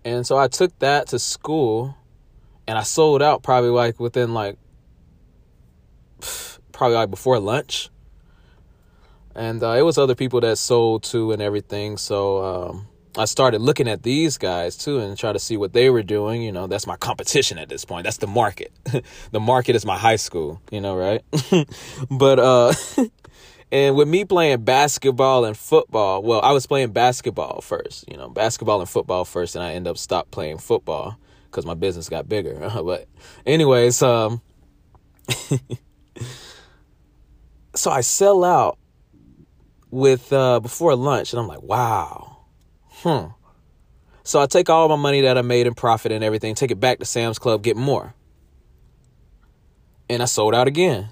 and 0.05 0.25
so 0.25 0.39
I 0.39 0.47
took 0.47 0.79
that 0.79 1.09
to 1.09 1.19
school, 1.19 1.97
and 2.69 2.79
I 2.79 2.85
sold 2.85 3.21
out 3.21 3.43
probably 3.43 3.71
like 3.71 3.99
within 3.99 4.35
like 4.35 4.57
probably 6.71 6.97
like 6.97 7.11
before 7.11 7.41
lunch, 7.41 7.91
and 9.35 9.61
uh, 9.65 9.73
it 9.73 9.83
was 9.83 9.99
other 9.99 10.15
people 10.15 10.41
that 10.43 10.59
sold 10.59 11.03
too 11.03 11.33
and 11.33 11.43
everything. 11.43 11.97
So. 11.97 12.45
Um, 12.45 12.87
I 13.17 13.27
started 13.27 13.61
looking 13.61 13.87
at 13.87 14.03
these 14.03 14.39
guys 14.39 14.77
too 14.77 14.99
and 14.99 15.17
try 15.17 15.33
to 15.33 15.39
see 15.39 15.57
what 15.57 15.73
they 15.73 15.89
were 15.89 16.03
doing. 16.03 16.43
You 16.43 16.51
know, 16.51 16.67
that's 16.67 16.87
my 16.87 16.97
competition 16.97 17.59
at 17.59 17.69
this 17.69 17.85
point. 17.85 18.05
That's 18.05 18.17
the 18.17 18.27
market. 18.27 18.73
the 19.31 19.41
market 19.41 19.77
is 19.77 19.87
my 19.87 19.97
high 19.97 20.17
school, 20.17 20.61
you 20.73 20.81
know, 20.81 20.97
right? 20.97 21.23
but, 22.11 22.39
uh, 22.41 22.73
and 23.73 23.95
with 23.95 24.09
me 24.09 24.25
playing 24.25 24.65
basketball 24.65 25.45
and 25.45 25.57
football, 25.57 26.23
well, 26.23 26.41
I 26.41 26.51
was 26.53 26.67
playing 26.67 26.93
basketball 26.93 27.61
first, 27.61 28.05
you 28.11 28.17
know, 28.17 28.29
basketball 28.29 28.81
and 28.81 28.89
football 28.89 29.25
first, 29.25 29.55
and 29.55 29.63
I 29.63 29.75
end 29.75 29.87
up 29.87 29.97
stopped 29.97 30.33
playing 30.33 30.59
football 30.59 31.17
because 31.47 31.65
my 31.65 31.75
business 31.75 32.09
got 32.09 32.29
bigger. 32.29 32.59
but, 32.83 33.07
anyways, 33.47 34.03
um, 34.03 34.41
so 37.77 37.91
I 37.93 38.01
sell 38.01 38.43
out 38.43 38.77
with, 39.91 40.33
uh, 40.33 40.59
before 40.59 40.97
lunch, 40.97 41.33
and 41.33 41.39
I'm 41.39 41.47
like, 41.47 41.63
wow 41.63 42.34
hmm. 43.05 43.27
So 44.25 44.41
I 44.41 44.47
take 44.47 44.71
all 44.71 44.89
my 44.89 44.97
money 44.97 45.21
that 45.21 45.39
I 45.39 45.43
made 45.43 45.67
in 45.67 45.75
profit 45.75 46.11
and 46.11 46.25
everything, 46.25 46.55
take 46.55 46.71
it 46.71 46.81
back 46.81 46.99
to 46.99 47.05
Sam's 47.05 47.39
Club, 47.39 47.63
get 47.63 47.77
more. 47.77 48.15
And 50.09 50.23
I 50.23 50.25
sold 50.25 50.55
out 50.55 50.67
again. 50.67 51.11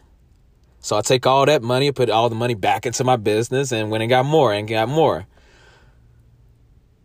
So 0.81 0.97
I 0.97 1.03
take 1.03 1.27
all 1.27 1.47
that 1.47 1.63
money, 1.63 1.93
put 1.93 2.11
all 2.11 2.29
the 2.29 2.35
money 2.35 2.55
back 2.55 2.87
into 2.87 3.05
my 3.05 3.17
business 3.17 3.71
and 3.71 3.91
went 3.91 4.03
and 4.03 4.11
got 4.11 4.27
more 4.27 4.53
and 4.53 4.67
got 4.67 4.89
more. 4.89 5.27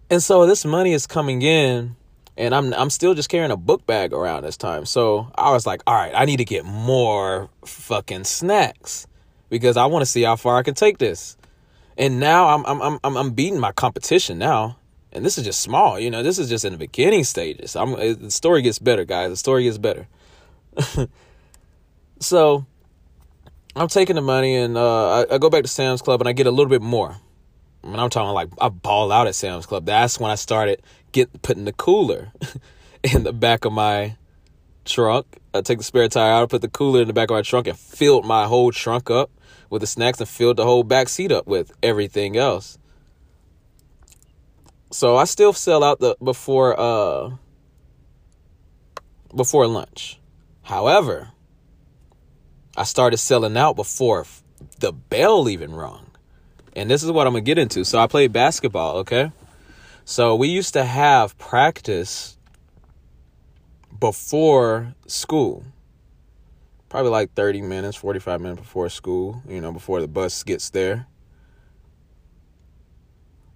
And 0.10 0.24
so 0.24 0.46
this 0.46 0.65
money 0.65 0.94
is 0.94 1.06
coming 1.06 1.41
in 1.41 1.96
and 2.38 2.56
I'm 2.56 2.74
I'm 2.74 2.89
still 2.89 3.13
just 3.13 3.29
carrying 3.29 3.51
a 3.51 3.58
book 3.58 3.86
bag 3.86 4.13
around 4.13 4.44
this 4.44 4.58
time. 4.58 4.86
So 4.86 5.32
I 5.36 5.51
was 5.51 5.65
like, 5.65 5.82
all 5.86 5.96
right, 5.96 6.13
I 6.15 6.25
need 6.25 6.38
to 6.38 6.46
get 6.46 6.65
more 6.65 7.50
fucking 7.65 8.24
snacks 8.24 9.08
because 9.50 9.75
I 9.75 9.86
want 9.88 10.03
to 10.03 10.06
see 10.06 10.24
how 10.24 10.36
far 10.36 10.58
I 10.58 10.63
can 10.63 10.75
take 10.75 11.00
this. 11.00 11.36
And 11.98 12.20
now 12.20 12.48
I'm 12.50 12.65
I'm 12.65 13.00
I'm 13.03 13.17
I'm 13.17 13.32
beating 13.32 13.60
my 13.60 13.72
competition 13.72 14.38
now. 14.38 14.76
And 15.12 15.26
this 15.26 15.38
is 15.38 15.46
just 15.46 15.62
small, 15.62 16.00
you 16.00 16.12
know. 16.12 16.22
This 16.22 16.38
is 16.38 16.50
just 16.50 16.66
in 16.66 16.74
the 16.74 16.78
beginning 16.78 17.24
stages. 17.24 17.76
I'm 17.76 17.92
the 17.92 18.32
story 18.32 18.62
gets 18.62 18.80
better, 18.80 19.06
guys. 19.06 19.30
The 19.30 19.38
story 19.38 19.64
gets 19.64 19.78
better. 19.78 20.08
so 22.20 22.66
I'm 23.76 23.88
taking 23.88 24.16
the 24.16 24.22
money 24.22 24.56
and 24.56 24.78
uh, 24.78 25.26
I, 25.30 25.36
I 25.36 25.38
go 25.38 25.50
back 25.50 25.64
to 25.64 25.70
Sam's 25.70 26.02
Club 26.02 26.22
and 26.22 26.28
I 26.28 26.34
get 26.34 26.48
a 26.48 26.52
little 26.52 26.70
bit 26.70 26.82
more. 26.82 27.16
I 27.84 27.88
mean, 27.88 28.00
I'm 28.00 28.10
talking 28.10 28.34
like 28.34 28.50
I 28.60 28.70
ball 28.70 29.12
out 29.12 29.28
at 29.28 29.36
Sam's 29.36 29.66
Club. 29.66 29.86
That's 29.86 30.20
when 30.20 30.32
I 30.32 30.36
started 30.36 30.82
get 31.12 31.42
putting 31.42 31.66
the 31.66 31.74
cooler 31.74 32.32
in 33.04 33.24
the 33.24 33.34
back 33.34 33.66
of 33.66 33.72
my 33.72 34.18
trunk. 34.84 35.40
I 35.54 35.62
take 35.62 35.78
the 35.78 35.84
spare 35.84 36.08
tire 36.08 36.32
out, 36.32 36.50
put 36.50 36.62
the 36.62 36.68
cooler 36.68 37.02
in 37.02 37.08
the 37.08 37.14
back 37.14 37.30
of 37.30 37.36
my 37.36 37.42
trunk, 37.42 37.68
and 37.68 37.78
filled 37.78 38.26
my 38.26 38.46
whole 38.46 38.72
trunk 38.72 39.10
up 39.10 39.32
with 39.70 39.82
the 39.82 39.88
snacks, 39.88 40.20
and 40.20 40.28
filled 40.28 40.58
the 40.58 40.66
whole 40.66 40.84
back 40.84 41.10
seat 41.10 41.32
up 41.32 41.48
with 41.48 41.72
everything 41.84 42.36
else. 42.36 42.78
So 44.89 45.17
I 45.17 45.25
still 45.25 45.53
sell 45.53 45.84
out 45.84 46.00
the 46.00 46.15
before 46.24 46.79
uh 46.79 47.32
before 49.36 49.67
lunch. 49.67 50.20
However, 50.63 51.29
I 52.75 52.84
started 52.84 53.17
selling 53.17 53.58
out 53.58 53.75
before 53.75 54.25
the 54.79 54.91
bell 54.91 55.50
even 55.50 55.74
rung. 55.74 56.12
And 56.75 56.89
this 56.89 57.03
is 57.03 57.12
what 57.12 57.25
I'm 57.25 57.34
going 57.34 57.44
to 57.44 57.50
get 57.50 57.58
into. 57.58 57.84
So 57.84 58.00
I 58.00 58.08
played 58.08 58.32
basketball, 58.32 58.98
okay? 58.98 59.32
So 60.06 60.36
we 60.36 60.48
used 60.48 60.74
to 60.74 60.84
have 60.84 61.38
practice 61.38 62.38
before 64.00 64.94
school. 65.08 65.63
Probably 66.89 67.12
like 67.12 67.34
30 67.34 67.62
minutes, 67.62 67.98
45 67.98 68.41
minutes 68.41 68.62
before 68.62 68.89
school, 68.89 69.41
you 69.50 69.60
know, 69.60 69.72
before 69.72 70.00
the 70.01 70.08
bus 70.08 70.44
gets 70.44 70.70
there. 70.70 71.08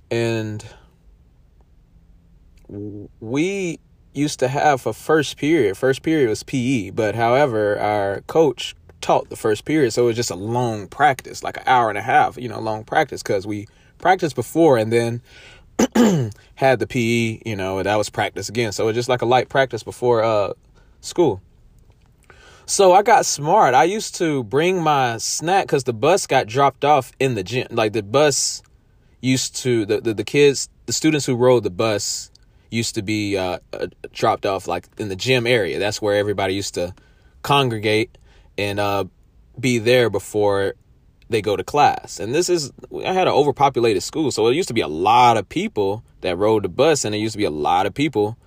And 0.09 0.65
we 3.19 3.79
used 4.13 4.39
to 4.39 4.47
have 4.47 4.85
a 4.85 4.93
first 4.93 5.37
period. 5.37 5.77
First 5.77 6.01
period 6.01 6.29
was 6.29 6.43
PE, 6.43 6.91
but 6.91 7.15
however, 7.15 7.77
our 7.79 8.21
coach 8.21 8.75
taught 9.01 9.29
the 9.29 9.35
first 9.35 9.65
period, 9.65 9.91
so 9.91 10.03
it 10.03 10.07
was 10.07 10.15
just 10.15 10.31
a 10.31 10.35
long 10.35 10.87
practice, 10.87 11.43
like 11.43 11.57
an 11.57 11.63
hour 11.65 11.89
and 11.89 11.97
a 11.97 12.01
half, 12.01 12.37
you 12.37 12.47
know, 12.47 12.59
long 12.59 12.83
practice 12.83 13.23
because 13.23 13.47
we 13.47 13.67
practiced 13.97 14.35
before 14.35 14.77
and 14.77 14.91
then 14.91 15.21
had 16.55 16.79
the 16.79 16.87
PE, 16.87 17.41
you 17.45 17.55
know, 17.55 17.81
that 17.81 17.95
was 17.95 18.09
practice 18.09 18.49
again. 18.49 18.71
So 18.71 18.83
it 18.83 18.87
was 18.87 18.95
just 18.95 19.09
like 19.09 19.21
a 19.21 19.25
light 19.25 19.49
practice 19.49 19.83
before 19.83 20.23
uh 20.23 20.53
school. 21.01 21.41
So 22.65 22.93
I 22.93 23.01
got 23.01 23.25
smart. 23.25 23.73
I 23.73 23.83
used 23.83 24.15
to 24.15 24.43
bring 24.43 24.81
my 24.81 25.17
snack 25.17 25.65
because 25.65 25.83
the 25.83 25.93
bus 25.93 26.27
got 26.27 26.47
dropped 26.47 26.85
off 26.85 27.11
in 27.19 27.35
the 27.35 27.43
gym. 27.43 27.67
Like 27.71 27.93
the 27.93 28.03
bus 28.03 28.61
used 29.19 29.55
to 29.57 29.85
the, 29.85 29.99
the, 29.99 30.13
the 30.13 30.23
kids, 30.23 30.69
the 30.85 30.93
students 30.93 31.25
who 31.25 31.35
rode 31.35 31.63
the 31.63 31.69
bus 31.69 32.30
used 32.71 32.95
to 32.95 33.03
be 33.03 33.37
uh, 33.37 33.59
uh, 33.73 33.87
dropped 34.13 34.45
off 34.45 34.67
like 34.67 34.87
in 34.97 35.09
the 35.09 35.15
gym 35.15 35.45
area. 35.45 35.77
That's 35.77 36.01
where 36.01 36.15
everybody 36.15 36.55
used 36.55 36.73
to 36.75 36.95
congregate 37.43 38.17
and 38.57 38.79
uh, 38.79 39.05
be 39.59 39.77
there 39.77 40.09
before 40.09 40.73
they 41.29 41.41
go 41.41 41.55
to 41.55 41.63
class. 41.63 42.19
And 42.19 42.33
this 42.33 42.49
is, 42.49 42.71
I 43.05 43.13
had 43.13 43.27
an 43.27 43.33
overpopulated 43.33 44.03
school, 44.03 44.31
so 44.31 44.47
it 44.47 44.55
used 44.55 44.67
to 44.69 44.73
be 44.73 44.81
a 44.81 44.87
lot 44.87 45.37
of 45.37 45.47
people 45.47 46.03
that 46.21 46.37
rode 46.37 46.63
the 46.63 46.69
bus, 46.69 47.05
and 47.05 47.13
it 47.13 47.19
used 47.19 47.33
to 47.33 47.37
be 47.37 47.45
a 47.45 47.51
lot 47.51 47.85
of 47.85 47.93
people 47.93 48.37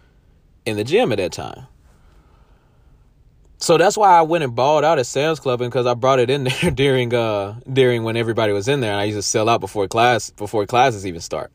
in 0.65 0.77
the 0.77 0.85
gym 0.85 1.13
at 1.13 1.19
that 1.19 1.33
time. 1.33 1.67
So 3.59 3.79
that's 3.79 3.97
why 3.97 4.11
I 4.11 4.23
went 4.23 4.45
and 4.45 4.55
balled 4.55 4.85
out 4.85 4.99
at 4.99 5.07
Sam's 5.07 5.41
Club 5.41 5.59
because 5.59 5.87
I 5.87 5.95
brought 5.95 6.19
it 6.19 6.29
in 6.29 6.45
there 6.61 6.71
during 6.71 7.15
uh 7.15 7.55
during 7.73 8.05
when 8.05 8.17
everybody 8.17 8.53
was 8.53 8.69
in 8.69 8.81
there, 8.81 8.93
and 8.93 9.01
I 9.01 9.05
used 9.05 9.17
to 9.17 9.23
sell 9.23 9.49
out 9.49 9.61
before 9.61 9.89
class 9.89 10.31
before 10.31 10.67
classes 10.67 11.07
even 11.07 11.21
start. 11.21 11.51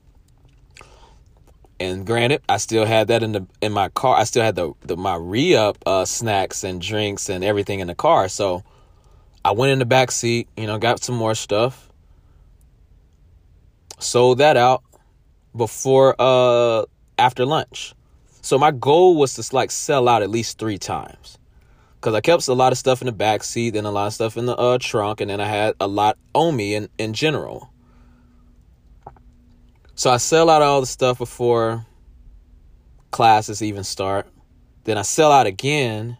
And 1.79 2.05
granted, 2.05 2.41
I 2.49 2.57
still 2.57 2.85
had 2.85 3.07
that 3.07 3.23
in 3.23 3.31
the 3.31 3.47
in 3.61 3.71
my 3.71 3.89
car. 3.89 4.17
I 4.17 4.25
still 4.25 4.43
had 4.43 4.55
the, 4.55 4.73
the 4.81 4.97
my 4.97 5.15
re 5.15 5.55
up 5.55 5.77
uh, 5.85 6.05
snacks 6.05 6.63
and 6.63 6.81
drinks 6.81 7.29
and 7.29 7.43
everything 7.43 7.79
in 7.79 7.87
the 7.87 7.95
car. 7.95 8.27
So 8.27 8.63
I 9.45 9.51
went 9.51 9.71
in 9.71 9.79
the 9.79 9.85
back 9.85 10.11
seat, 10.11 10.49
you 10.57 10.67
know, 10.67 10.77
got 10.77 11.01
some 11.01 11.15
more 11.15 11.35
stuff, 11.35 11.89
sold 13.97 14.39
that 14.39 14.57
out 14.57 14.83
before 15.55 16.15
uh 16.19 16.83
after 17.17 17.45
lunch. 17.45 17.93
So 18.41 18.57
my 18.57 18.71
goal 18.71 19.15
was 19.15 19.35
to 19.35 19.55
like 19.55 19.71
sell 19.71 20.07
out 20.09 20.21
at 20.21 20.29
least 20.29 20.57
three 20.57 20.77
times. 20.77 21.37
Cause 22.01 22.13
I 22.13 22.21
kept 22.21 22.47
a 22.47 22.53
lot 22.53 22.71
of 22.71 22.77
stuff 22.77 23.01
in 23.01 23.07
the 23.07 23.11
back 23.11 23.43
seat, 23.43 23.71
then 23.71 23.85
a 23.85 23.91
lot 23.91 24.07
of 24.07 24.13
stuff 24.13 24.37
in 24.37 24.45
the 24.45 24.55
uh, 24.55 24.77
trunk, 24.79 25.19
and 25.19 25.29
then 25.29 25.41
I 25.41 25.47
had 25.47 25.75
a 25.81 25.87
lot 25.87 26.17
on 26.33 26.55
me 26.55 26.73
in, 26.73 26.87
in 26.97 27.13
general. 27.13 27.73
So 29.99 30.09
I 30.09 30.15
sell 30.15 30.49
out 30.49 30.61
all 30.61 30.79
the 30.79 30.87
stuff 30.87 31.17
before 31.17 31.85
classes 33.11 33.61
even 33.61 33.83
start. 33.83 34.27
Then 34.85 34.97
I 34.97 35.01
sell 35.01 35.29
out 35.29 35.45
again 35.45 36.15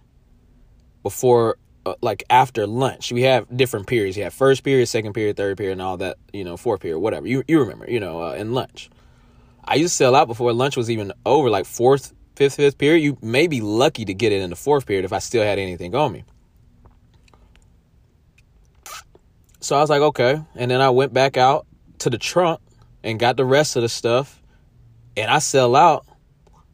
before, 1.02 1.56
uh, 1.86 1.94
like 2.02 2.26
after 2.30 2.68
lunch. 2.68 3.14
We 3.14 3.22
have 3.22 3.48
different 3.56 3.88
periods. 3.88 4.18
You 4.18 4.24
have 4.24 4.34
first 4.34 4.66
period, 4.66 4.88
second 4.88 5.14
period, 5.14 5.38
third 5.38 5.56
period, 5.56 5.72
and 5.72 5.82
all 5.82 5.96
that. 5.96 6.18
You 6.34 6.44
know, 6.44 6.58
fourth 6.58 6.82
period, 6.82 7.00
whatever. 7.00 7.26
You 7.26 7.42
you 7.48 7.58
remember? 7.62 7.90
You 7.90 8.02
know, 8.02 8.22
uh, 8.22 8.34
in 8.34 8.54
lunch. 8.54 8.90
I 9.64 9.76
used 9.76 9.94
to 9.94 9.96
sell 9.96 10.14
out 10.14 10.28
before 10.28 10.52
lunch 10.52 10.76
was 10.76 10.92
even 10.92 11.14
over, 11.26 11.50
like 11.50 11.66
fourth, 11.66 12.14
fifth, 12.36 12.56
fifth 12.56 12.78
period. 12.78 13.02
You 13.02 13.18
may 13.22 13.48
be 13.48 13.62
lucky 13.62 14.04
to 14.04 14.14
get 14.14 14.34
it 14.34 14.42
in 14.42 14.50
the 14.50 14.58
fourth 14.58 14.88
period 14.88 15.06
if 15.06 15.14
I 15.14 15.20
still 15.20 15.44
had 15.44 15.58
anything 15.58 15.96
on 15.96 16.12
me. 16.12 16.26
So 19.62 19.78
I 19.78 19.80
was 19.80 19.90
like, 19.90 20.02
okay. 20.02 20.42
And 20.56 20.70
then 20.70 20.82
I 20.82 20.90
went 20.90 21.14
back 21.14 21.38
out 21.38 21.66
to 22.00 22.10
the 22.10 22.18
trunk 22.18 22.60
and 23.04 23.20
got 23.20 23.38
the 23.38 23.46
rest 23.46 23.76
of 23.76 23.82
the 23.82 23.90
stuff. 23.90 24.42
And 25.18 25.30
I 25.30 25.40
sell 25.40 25.76
out 25.76 26.06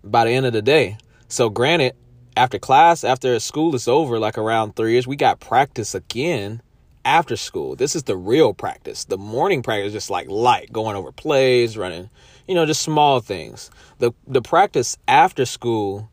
by 0.04 0.26
the 0.26 0.32
end 0.32 0.46
of 0.46 0.54
the 0.54 0.62
day. 0.62 0.98
So 1.28 1.50
granted, 1.50 1.96
after 2.38 2.60
class, 2.60 3.04
after 3.04 3.40
school 3.40 3.74
is 3.76 3.88
over, 3.88 4.20
like 4.20 4.38
around 4.38 4.76
three 4.76 4.94
years, 4.94 5.08
we 5.08 5.16
got 5.16 5.40
practice 5.40 5.96
again 5.96 6.62
after 7.04 7.38
school. 7.38 7.76
This 7.76 7.96
is 7.96 8.04
the 8.04 8.18
real 8.18 8.54
practice. 8.54 9.06
The 9.06 9.18
morning 9.18 9.62
practice 9.62 9.88
is 9.88 9.94
just 9.94 10.10
like 10.10 10.30
light, 10.30 10.72
going 10.74 10.96
over 10.96 11.12
plays, 11.12 11.78
running, 11.78 12.10
you 12.48 12.56
know, 12.56 12.66
just 12.66 12.82
small 12.82 13.20
things. 13.20 13.72
The 14.00 14.12
the 14.28 14.42
practice 14.42 14.98
after 15.08 15.46
school 15.46 16.10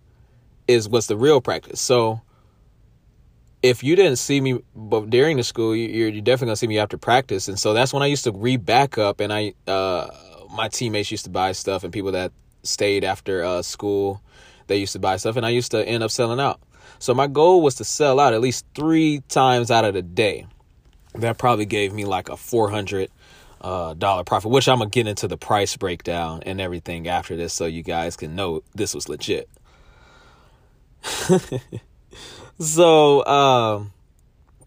is 0.68 0.88
what's 0.88 1.06
the 1.06 1.16
real 1.16 1.40
practice. 1.40 1.80
So 1.80 2.20
if 3.62 3.84
you 3.84 3.94
didn't 3.94 4.16
see 4.16 4.40
me 4.40 4.60
but 4.74 5.08
during 5.08 5.36
the 5.36 5.44
school, 5.44 5.74
you're, 5.74 6.08
you're 6.08 6.20
definitely 6.20 6.46
gonna 6.46 6.56
see 6.56 6.66
me 6.66 6.78
after 6.78 6.98
practice. 6.98 7.48
And 7.48 7.58
so 7.58 7.72
that's 7.72 7.92
when 7.92 8.02
I 8.02 8.06
used 8.06 8.24
to 8.24 8.32
re 8.32 8.56
back 8.56 8.98
up, 8.98 9.20
and 9.20 9.32
I 9.32 9.54
uh, 9.66 10.08
my 10.50 10.68
teammates 10.68 11.10
used 11.10 11.24
to 11.24 11.30
buy 11.30 11.52
stuff, 11.52 11.84
and 11.84 11.92
people 11.92 12.12
that 12.12 12.32
stayed 12.64 13.04
after 13.04 13.44
uh, 13.44 13.62
school, 13.62 14.20
they 14.66 14.76
used 14.76 14.92
to 14.94 14.98
buy 14.98 15.16
stuff, 15.16 15.36
and 15.36 15.46
I 15.46 15.50
used 15.50 15.70
to 15.70 15.86
end 15.86 16.02
up 16.02 16.10
selling 16.10 16.40
out. 16.40 16.60
So 16.98 17.14
my 17.14 17.26
goal 17.26 17.62
was 17.62 17.76
to 17.76 17.84
sell 17.84 18.20
out 18.20 18.34
at 18.34 18.40
least 18.40 18.64
three 18.74 19.20
times 19.28 19.70
out 19.70 19.84
of 19.84 19.94
the 19.94 20.02
day. 20.02 20.46
That 21.14 21.38
probably 21.38 21.66
gave 21.66 21.92
me 21.92 22.04
like 22.04 22.28
a 22.28 22.36
four 22.36 22.70
hundred 22.70 23.10
uh, 23.60 23.94
dollar 23.94 24.24
profit, 24.24 24.50
which 24.50 24.68
I'm 24.68 24.78
gonna 24.78 24.90
get 24.90 25.06
into 25.06 25.28
the 25.28 25.36
price 25.36 25.76
breakdown 25.76 26.42
and 26.44 26.60
everything 26.60 27.06
after 27.06 27.36
this, 27.36 27.52
so 27.52 27.66
you 27.66 27.84
guys 27.84 28.16
can 28.16 28.34
know 28.34 28.62
this 28.74 28.92
was 28.92 29.08
legit. 29.08 29.48
so 32.58 33.24
um 33.26 33.92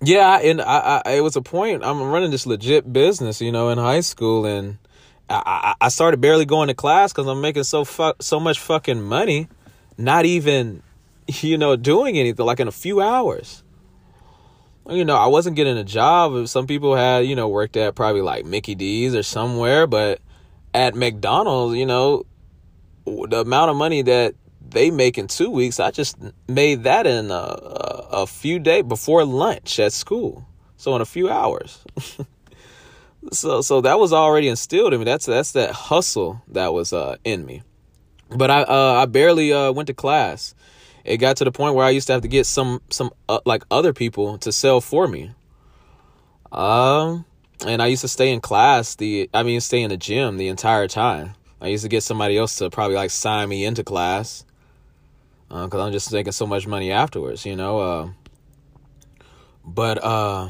yeah 0.02 0.40
and 0.40 0.62
I, 0.62 1.02
I 1.06 1.12
it 1.14 1.22
was 1.22 1.36
a 1.36 1.42
point 1.42 1.84
i'm 1.84 2.02
running 2.02 2.32
this 2.32 2.46
legit 2.46 2.92
business 2.92 3.42
you 3.42 3.52
know 3.52 3.70
in 3.70 3.78
high 3.78 4.02
school 4.02 4.46
and 4.46 4.78
i 5.30 5.76
i, 5.80 5.90
started 5.90 6.22
barely 6.22 6.46
going 6.46 6.68
to 6.68 6.74
class 6.74 7.12
because 7.14 7.28
i'm 7.28 7.42
making 7.42 7.64
so 7.64 7.86
fuck 7.86 8.22
so 8.22 8.40
much 8.40 8.60
fucking 8.60 9.02
money 9.02 9.48
not 9.98 10.26
even 10.26 10.82
you 11.28 11.58
know 11.58 11.76
doing 11.76 12.18
anything 12.18 12.46
like 12.46 12.60
in 12.60 12.68
a 12.68 12.72
few 12.72 13.02
hours. 13.02 13.64
You 14.88 15.04
know 15.04 15.16
i 15.16 15.26
wasn't 15.26 15.56
getting 15.56 15.78
a 15.78 15.84
job. 15.84 16.48
Some 16.48 16.68
people 16.68 16.96
had 16.96 17.26
you 17.26 17.36
know 17.36 17.48
worked 17.48 17.76
at 17.76 17.96
probably 17.96 18.22
like 18.22 18.46
mickey 18.46 18.76
d's 18.76 19.16
or 19.16 19.24
somewhere 19.24 19.88
but 19.88 20.20
at 20.76 20.94
mcdonald's 20.94 21.76
you 21.76 21.86
know 21.86 22.26
the 23.06 23.40
amount 23.40 23.72
of 23.72 23.78
money 23.78 24.04
that 24.04 24.36
they 24.76 24.92
make 24.92 25.18
in 25.18 25.28
two 25.28 25.50
weeks. 25.50 25.80
I 25.80 25.90
just 25.90 26.18
made 26.50 26.84
that 26.84 27.08
in 27.08 27.32
a, 27.32 27.58
a 28.12 28.28
few 28.28 28.60
days 28.60 28.84
before 28.84 29.24
lunch 29.24 29.80
at 29.80 29.94
school. 29.94 30.46
So 30.76 30.96
in 30.96 31.02
a 31.02 31.06
few 31.06 31.30
hours. 31.30 31.80
so 33.32 33.62
so 33.62 33.82
that 33.82 33.98
was 33.98 34.12
already 34.12 34.50
instilled 34.50 34.94
in 34.94 35.00
me. 35.00 35.06
That's 35.06 35.26
that's 35.26 35.54
that 35.54 35.72
hustle 35.72 36.44
that 36.50 36.74
was 36.74 36.92
uh, 36.92 37.16
in 37.24 37.46
me. 37.46 37.64
But 38.30 38.52
I 38.52 38.64
uh, 38.64 38.94
I 39.02 39.06
barely 39.06 39.54
uh, 39.54 39.72
went 39.72 39.88
to 39.88 39.94
class. 39.94 40.54
It 41.06 41.18
got 41.18 41.38
to 41.38 41.46
the 41.46 41.52
point 41.52 41.76
where 41.76 41.86
I 41.86 41.92
used 41.92 42.08
to 42.08 42.14
have 42.14 42.24
to 42.24 42.28
get 42.28 42.46
some 42.46 42.82
some 42.90 43.12
uh, 43.30 43.40
like 43.46 43.64
other 43.72 43.94
people 43.94 44.38
to 44.40 44.52
sell 44.52 44.82
for 44.82 45.08
me. 45.08 45.32
Um, 46.52 47.24
and 47.66 47.82
I 47.82 47.88
used 47.88 48.02
to 48.02 48.10
stay 48.10 48.34
in 48.34 48.42
class. 48.42 48.96
The 48.96 49.30
I 49.34 49.44
mean, 49.44 49.62
stay 49.62 49.82
in 49.82 49.90
the 49.90 49.98
gym 49.98 50.36
the 50.36 50.50
entire 50.50 50.90
time. 50.90 51.36
I 51.62 51.68
used 51.70 51.84
to 51.84 51.90
get 51.90 52.04
somebody 52.04 52.38
else 52.38 52.58
to 52.58 52.70
probably 52.70 52.98
like 52.98 53.12
sign 53.12 53.48
me 53.48 53.64
into 53.64 53.82
class 53.84 54.44
because 55.64 55.80
uh, 55.80 55.86
I'm 55.86 55.92
just 55.92 56.12
making 56.12 56.34
so 56.34 56.46
much 56.46 56.68
money 56.68 56.92
afterwards, 56.92 57.46
you 57.46 57.56
know. 57.56 57.80
Uh, 57.80 58.10
but 59.64 60.04
uh, 60.04 60.50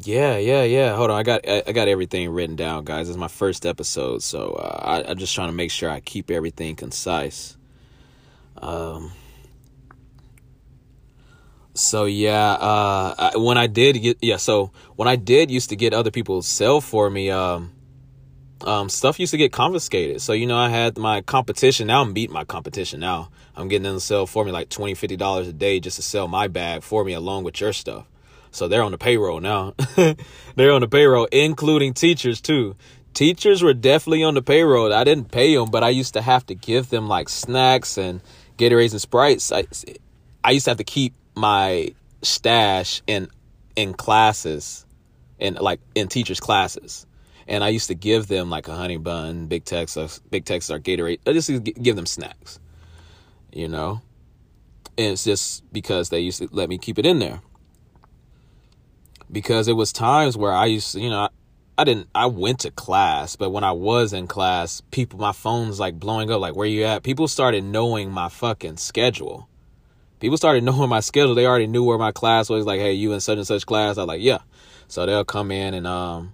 yeah, 0.00 0.36
yeah, 0.36 0.64
yeah. 0.64 0.96
Hold 0.96 1.10
on, 1.10 1.18
I 1.18 1.22
got 1.22 1.48
I, 1.48 1.62
I 1.66 1.72
got 1.72 1.88
everything 1.88 2.28
written 2.30 2.56
down, 2.56 2.84
guys. 2.84 3.08
It's 3.08 3.18
my 3.18 3.28
first 3.28 3.64
episode, 3.64 4.22
so 4.22 4.52
uh, 4.52 4.80
I, 4.82 5.10
I'm 5.10 5.18
just 5.18 5.34
trying 5.34 5.48
to 5.48 5.54
make 5.54 5.70
sure 5.70 5.88
I 5.88 6.00
keep 6.00 6.30
everything 6.30 6.76
concise. 6.76 7.56
Um, 8.58 9.12
so 11.74 12.04
yeah, 12.04 12.52
uh, 12.52 13.14
I, 13.18 13.36
when 13.36 13.58
I 13.58 13.66
did 13.66 14.02
get 14.02 14.18
yeah, 14.20 14.36
so 14.36 14.72
when 14.96 15.08
I 15.08 15.16
did 15.16 15.50
used 15.50 15.70
to 15.70 15.76
get 15.76 15.94
other 15.94 16.10
people 16.10 16.42
sell 16.42 16.80
for 16.80 17.08
me, 17.08 17.30
um, 17.30 17.72
um, 18.66 18.88
stuff 18.88 19.18
used 19.20 19.32
to 19.32 19.36
get 19.36 19.52
confiscated. 19.52 20.20
So 20.20 20.32
you 20.32 20.46
know, 20.46 20.56
I 20.56 20.68
had 20.68 20.98
my 20.98 21.20
competition. 21.20 21.86
Now 21.86 22.02
I'm 22.02 22.12
beating 22.12 22.34
my 22.34 22.44
competition. 22.44 23.00
Now 23.00 23.30
I'm 23.56 23.68
getting 23.68 23.84
them 23.84 23.96
to 23.96 24.00
sell 24.00 24.26
for 24.26 24.44
me 24.44 24.52
like 24.52 24.68
$20, 24.68 24.96
50 24.96 25.16
dollars 25.16 25.48
a 25.48 25.52
day 25.52 25.80
just 25.80 25.96
to 25.96 26.02
sell 26.02 26.28
my 26.28 26.48
bag 26.48 26.82
for 26.82 27.04
me 27.04 27.12
along 27.12 27.44
with 27.44 27.60
your 27.60 27.72
stuff. 27.72 28.06
So 28.50 28.68
they're 28.68 28.82
on 28.82 28.92
the 28.92 28.98
payroll 28.98 29.40
now. 29.40 29.74
they're 30.56 30.72
on 30.72 30.82
the 30.82 30.88
payroll, 30.88 31.26
including 31.32 31.94
teachers 31.94 32.40
too. 32.40 32.76
Teachers 33.14 33.62
were 33.62 33.74
definitely 33.74 34.22
on 34.22 34.34
the 34.34 34.42
payroll. 34.42 34.92
I 34.92 35.04
didn't 35.04 35.30
pay 35.30 35.54
them, 35.54 35.70
but 35.70 35.82
I 35.82 35.90
used 35.90 36.14
to 36.14 36.22
have 36.22 36.46
to 36.46 36.54
give 36.54 36.90
them 36.90 37.08
like 37.08 37.28
snacks 37.28 37.98
and 37.98 38.20
Gatorades 38.58 38.92
and 38.92 39.00
Sprites. 39.00 39.52
I, 39.52 39.64
I 40.44 40.52
used 40.52 40.64
to 40.64 40.70
have 40.70 40.78
to 40.78 40.84
keep 40.84 41.14
my 41.34 41.94
stash 42.22 43.02
in 43.06 43.28
in 43.74 43.94
classes 43.94 44.86
in 45.38 45.54
like 45.54 45.80
in 45.94 46.08
teachers 46.08 46.40
classes 46.40 47.06
and 47.48 47.64
i 47.64 47.68
used 47.68 47.88
to 47.88 47.94
give 47.94 48.28
them 48.28 48.50
like 48.50 48.68
a 48.68 48.74
honey 48.74 48.96
bun 48.96 49.46
big 49.46 49.64
texas 49.64 50.20
big 50.30 50.44
texas 50.44 50.70
or 50.70 50.78
gatorade 50.78 51.18
i 51.26 51.32
just 51.32 51.50
give 51.64 51.96
them 51.96 52.06
snacks 52.06 52.58
you 53.52 53.68
know 53.68 54.00
and 54.98 55.12
it's 55.12 55.24
just 55.24 55.70
because 55.72 56.10
they 56.10 56.20
used 56.20 56.38
to 56.38 56.48
let 56.52 56.68
me 56.68 56.78
keep 56.78 56.98
it 56.98 57.06
in 57.06 57.18
there 57.18 57.40
because 59.30 59.68
it 59.68 59.74
was 59.74 59.92
times 59.92 60.36
where 60.36 60.52
i 60.52 60.66
used 60.66 60.92
to 60.92 61.00
you 61.00 61.10
know 61.10 61.20
I, 61.20 61.28
I 61.78 61.84
didn't 61.84 62.08
I 62.14 62.26
went 62.26 62.60
to 62.60 62.70
class, 62.70 63.34
but 63.34 63.48
when 63.48 63.64
I 63.64 63.72
was 63.72 64.12
in 64.12 64.26
class, 64.26 64.82
people 64.90 65.18
my 65.18 65.32
phone's 65.32 65.80
like 65.80 65.98
blowing 65.98 66.30
up 66.30 66.38
like 66.38 66.54
where 66.54 66.66
you 66.66 66.84
at? 66.84 67.02
People 67.02 67.26
started 67.26 67.64
knowing 67.64 68.10
my 68.10 68.28
fucking 68.28 68.76
schedule 68.76 69.48
people 70.22 70.36
started 70.38 70.64
knowing 70.64 70.88
my 70.88 71.00
schedule. 71.00 71.34
They 71.34 71.44
already 71.44 71.66
knew 71.66 71.84
where 71.84 71.98
my 71.98 72.12
class 72.12 72.48
was. 72.48 72.64
Like, 72.64 72.80
hey, 72.80 72.94
you 72.94 73.12
in 73.12 73.20
such 73.20 73.36
and 73.36 73.46
such 73.46 73.66
class? 73.66 73.98
I 73.98 74.02
was 74.02 74.08
like, 74.08 74.22
yeah. 74.22 74.38
So 74.88 75.04
they'll 75.04 75.24
come 75.24 75.50
in 75.50 75.74
and 75.74 75.86
um, 75.86 76.32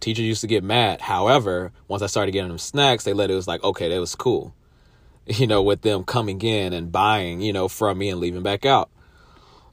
teachers 0.00 0.24
used 0.24 0.40
to 0.40 0.46
get 0.46 0.64
mad. 0.64 1.00
However, 1.02 1.72
once 1.88 2.02
I 2.02 2.06
started 2.06 2.32
getting 2.32 2.48
them 2.48 2.58
snacks, 2.58 3.04
they 3.04 3.12
let 3.12 3.30
it 3.30 3.34
was 3.34 3.48
like, 3.48 3.62
okay, 3.62 3.88
that 3.88 4.00
was 4.00 4.14
cool. 4.14 4.54
You 5.26 5.46
know, 5.46 5.62
with 5.62 5.82
them 5.82 6.02
coming 6.02 6.40
in 6.42 6.72
and 6.72 6.90
buying, 6.90 7.40
you 7.40 7.52
know, 7.52 7.68
from 7.68 7.98
me 7.98 8.08
and 8.08 8.18
leaving 8.18 8.42
back 8.42 8.66
out. 8.66 8.90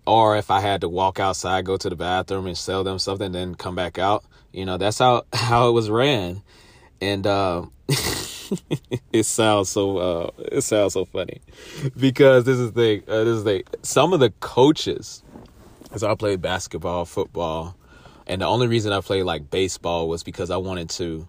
Or 0.06 0.38
if 0.38 0.52
I 0.52 0.60
had 0.60 0.82
to 0.82 0.90
walk 0.90 1.20
outside, 1.20 1.66
go 1.66 1.78
to 1.78 1.90
the 1.90 1.96
bathroom 1.96 2.46
and 2.46 2.58
sell 2.58 2.84
them 2.84 3.00
something, 3.00 3.32
then 3.32 3.56
come 3.56 3.74
back 3.74 3.98
out. 3.98 4.24
You 4.52 4.66
know, 4.66 4.78
that's 4.78 5.00
how 5.00 5.24
how 5.34 5.70
it 5.70 5.72
was 5.72 5.90
ran. 5.90 6.44
And 7.02 7.26
uh, 7.26 7.66
it 9.12 9.24
sounds 9.26 9.70
so 9.70 9.98
uh, 9.98 10.30
it 10.52 10.62
sounds 10.62 10.94
so 10.94 11.06
funny 11.06 11.42
because 11.98 12.44
this 12.44 12.60
is 12.60 12.74
the 12.74 13.02
uh, 13.08 13.24
this 13.24 13.38
is 13.38 13.44
the 13.44 13.64
some 13.82 14.14
of 14.14 14.20
the 14.20 14.30
coaches 14.40 15.24
because 15.84 16.04
I 16.04 16.14
played 16.16 16.42
basketball, 16.42 17.06
football, 17.06 17.76
and 18.28 18.42
the 18.42 18.46
only 18.46 18.68
reason 18.68 18.94
I 18.94 19.02
played 19.02 19.24
like 19.24 19.50
baseball 19.50 20.08
was 20.08 20.24
because 20.24 20.52
I 20.52 20.58
wanted 20.58 20.90
to 20.92 21.28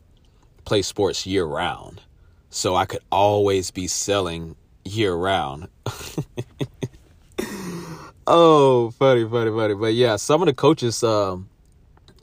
play 0.64 0.82
sports 0.82 1.26
year 1.26 1.44
round, 1.44 2.02
so 2.50 2.74
I 2.76 2.84
could 2.84 3.02
always 3.10 3.70
be 3.70 3.86
selling 3.86 4.56
year 4.84 5.14
round. 5.14 5.68
oh, 8.26 8.90
funny, 8.98 9.28
funny, 9.28 9.50
funny. 9.50 9.74
But 9.74 9.94
yeah, 9.94 10.16
some 10.16 10.42
of 10.42 10.46
the 10.46 10.54
coaches, 10.54 11.02
um, 11.02 11.48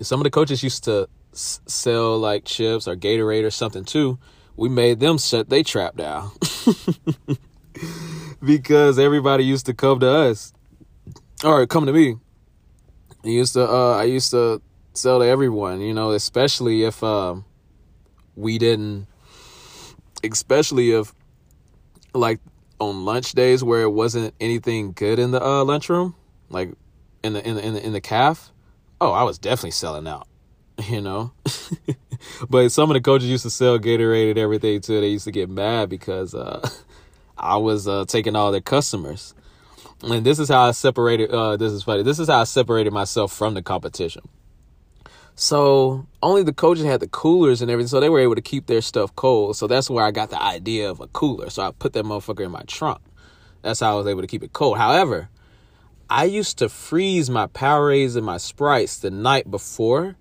some 0.01 0.19
of 0.19 0.25
the 0.25 0.31
coaches 0.31 0.61
used 0.61 0.83
to 0.83 1.09
sell 1.33 2.17
like 2.19 2.45
chips 2.45 2.87
or 2.87 2.95
Gatorade 2.95 3.43
or 3.43 3.51
something 3.51 3.83
too 3.83 4.19
we 4.55 4.69
made 4.69 4.99
them 4.99 5.17
shut 5.17 5.49
they 5.49 5.63
trap 5.63 5.95
down 5.95 6.31
because 8.43 8.97
everybody 8.97 9.43
used 9.43 9.65
to 9.65 9.73
come 9.73 9.99
to 9.99 10.09
us 10.09 10.53
or 11.43 11.65
come 11.67 11.85
to 11.85 11.93
me. 11.93 12.15
I 13.25 13.29
used 13.29 13.53
to 13.53 13.67
uh, 13.67 13.97
I 13.97 14.03
used 14.03 14.31
to 14.31 14.61
sell 14.93 15.19
to 15.19 15.25
everyone, 15.25 15.81
you 15.81 15.93
know, 15.93 16.11
especially 16.11 16.83
if 16.83 17.03
uh, 17.03 17.35
we 18.35 18.57
didn't 18.57 19.07
especially 20.23 20.91
if 20.91 21.13
like 22.13 22.39
on 22.79 23.05
lunch 23.05 23.33
days 23.33 23.63
where 23.63 23.81
it 23.81 23.91
wasn't 23.91 24.33
anything 24.39 24.91
good 24.91 25.19
in 25.19 25.31
the 25.31 25.43
uh, 25.43 25.63
lunchroom, 25.63 26.15
like 26.49 26.71
in 27.23 27.33
the 27.33 27.47
in 27.47 27.55
the 27.55 27.65
in 27.65 27.73
the, 27.73 27.85
in 27.85 27.93
the 27.93 28.01
calf. 28.01 28.51
Oh, 29.01 29.11
I 29.11 29.23
was 29.23 29.37
definitely 29.37 29.71
selling 29.71 30.07
out. 30.07 30.27
you 30.89 31.01
know. 31.01 31.31
but 32.49 32.69
some 32.69 32.89
of 32.89 32.93
the 32.93 33.01
coaches 33.01 33.29
used 33.29 33.43
to 33.43 33.49
sell 33.49 33.79
Gatorade 33.79 34.31
and 34.31 34.39
everything 34.39 34.81
too. 34.81 35.01
They 35.01 35.09
used 35.09 35.25
to 35.25 35.31
get 35.31 35.49
mad 35.49 35.89
because 35.89 36.33
uh, 36.33 36.67
I 37.37 37.57
was 37.57 37.87
uh, 37.87 38.05
taking 38.07 38.35
all 38.35 38.51
their 38.51 38.61
customers. 38.61 39.33
And 40.03 40.25
this 40.25 40.39
is 40.39 40.49
how 40.49 40.63
I 40.67 40.71
separated. 40.71 41.31
Uh, 41.31 41.57
this 41.57 41.71
is 41.71 41.83
funny. 41.83 42.03
This 42.03 42.19
is 42.19 42.27
how 42.27 42.41
I 42.41 42.43
separated 42.43 42.91
myself 42.93 43.31
from 43.31 43.53
the 43.53 43.61
competition. 43.61 44.23
So 45.35 46.05
only 46.23 46.43
the 46.43 46.53
coaches 46.53 46.85
had 46.85 47.01
the 47.01 47.07
coolers 47.07 47.61
and 47.61 47.69
everything, 47.69 47.89
so 47.89 47.99
they 47.99 48.09
were 48.09 48.19
able 48.19 48.35
to 48.35 48.41
keep 48.41 48.67
their 48.67 48.81
stuff 48.81 49.15
cold. 49.15 49.57
So 49.57 49.67
that's 49.67 49.89
where 49.89 50.05
I 50.05 50.11
got 50.11 50.29
the 50.29 50.41
idea 50.41 50.89
of 50.89 51.01
a 51.01 51.07
cooler. 51.07 51.49
So 51.49 51.63
I 51.63 51.71
put 51.71 51.93
that 51.93 52.05
motherfucker 52.05 52.45
in 52.45 52.51
my 52.51 52.63
trunk. 52.67 53.01
That's 53.61 53.81
how 53.81 53.93
I 53.93 53.95
was 53.95 54.07
able 54.07 54.21
to 54.21 54.27
keep 54.27 54.43
it 54.43 54.53
cold. 54.53 54.77
However, 54.77 55.29
I 56.09 56.25
used 56.25 56.57
to 56.59 56.69
freeze 56.69 57.29
my 57.29 57.47
Powerades 57.47 58.15
and 58.15 58.25
my 58.25 58.37
Sprites 58.37 58.99
the 58.99 59.11
night 59.11 59.49
before 59.49 60.15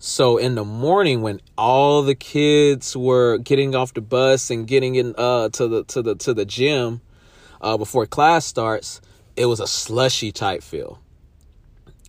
so 0.00 0.36
in 0.36 0.54
the 0.54 0.64
morning 0.64 1.22
when 1.22 1.40
all 1.56 2.02
the 2.02 2.14
kids 2.14 2.96
were 2.96 3.38
getting 3.38 3.74
off 3.74 3.94
the 3.94 4.00
bus 4.00 4.48
and 4.48 4.64
getting 4.64 4.94
in 4.94 5.12
uh 5.18 5.48
to 5.50 5.66
the 5.66 5.84
to 5.84 6.02
the 6.02 6.14
to 6.14 6.32
the 6.32 6.44
gym 6.44 7.00
uh 7.60 7.76
before 7.76 8.06
class 8.06 8.46
starts, 8.46 9.00
it 9.38 9.46
was 9.46 9.60
a 9.60 9.66
slushy 9.66 10.32
type 10.32 10.62
feel. 10.62 11.00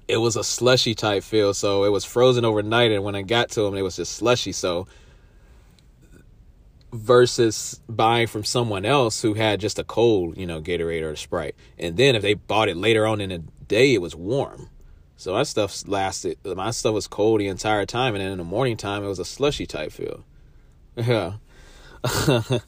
It 0.07 0.17
was 0.17 0.35
a 0.35 0.43
slushy 0.43 0.95
type 0.95 1.23
feel, 1.23 1.53
so 1.53 1.83
it 1.83 1.89
was 1.89 2.03
frozen 2.03 2.43
overnight 2.43 2.91
and 2.91 3.03
when 3.03 3.15
I 3.15 3.21
got 3.21 3.49
to 3.51 3.61
them 3.61 3.75
it 3.75 3.83
was 3.83 3.95
just 3.97 4.13
slushy. 4.13 4.51
So 4.51 4.87
versus 6.91 7.79
buying 7.87 8.25
from 8.25 8.43
someone 8.43 8.83
else 8.83 9.21
who 9.21 9.35
had 9.35 9.59
just 9.59 9.77
a 9.77 9.83
cold, 9.83 10.37
you 10.37 10.47
know, 10.47 10.59
Gatorade 10.59 11.03
or 11.03 11.15
Sprite. 11.15 11.55
And 11.77 11.97
then 11.97 12.15
if 12.15 12.23
they 12.23 12.33
bought 12.33 12.67
it 12.67 12.75
later 12.75 13.05
on 13.05 13.21
in 13.21 13.29
the 13.29 13.43
day, 13.67 13.93
it 13.93 14.01
was 14.01 14.15
warm. 14.15 14.69
So 15.15 15.33
my 15.33 15.43
stuff 15.43 15.87
lasted. 15.87 16.39
My 16.43 16.71
stuff 16.71 16.95
was 16.95 17.07
cold 17.07 17.41
the 17.41 17.47
entire 17.47 17.85
time, 17.85 18.15
and 18.15 18.23
then 18.23 18.31
in 18.31 18.37
the 18.37 18.43
morning 18.43 18.77
time, 18.77 19.03
it 19.03 19.07
was 19.07 19.19
a 19.19 19.25
slushy 19.25 19.65
type 19.65 19.91
feel. 19.91 20.23
Yeah. 20.95 21.33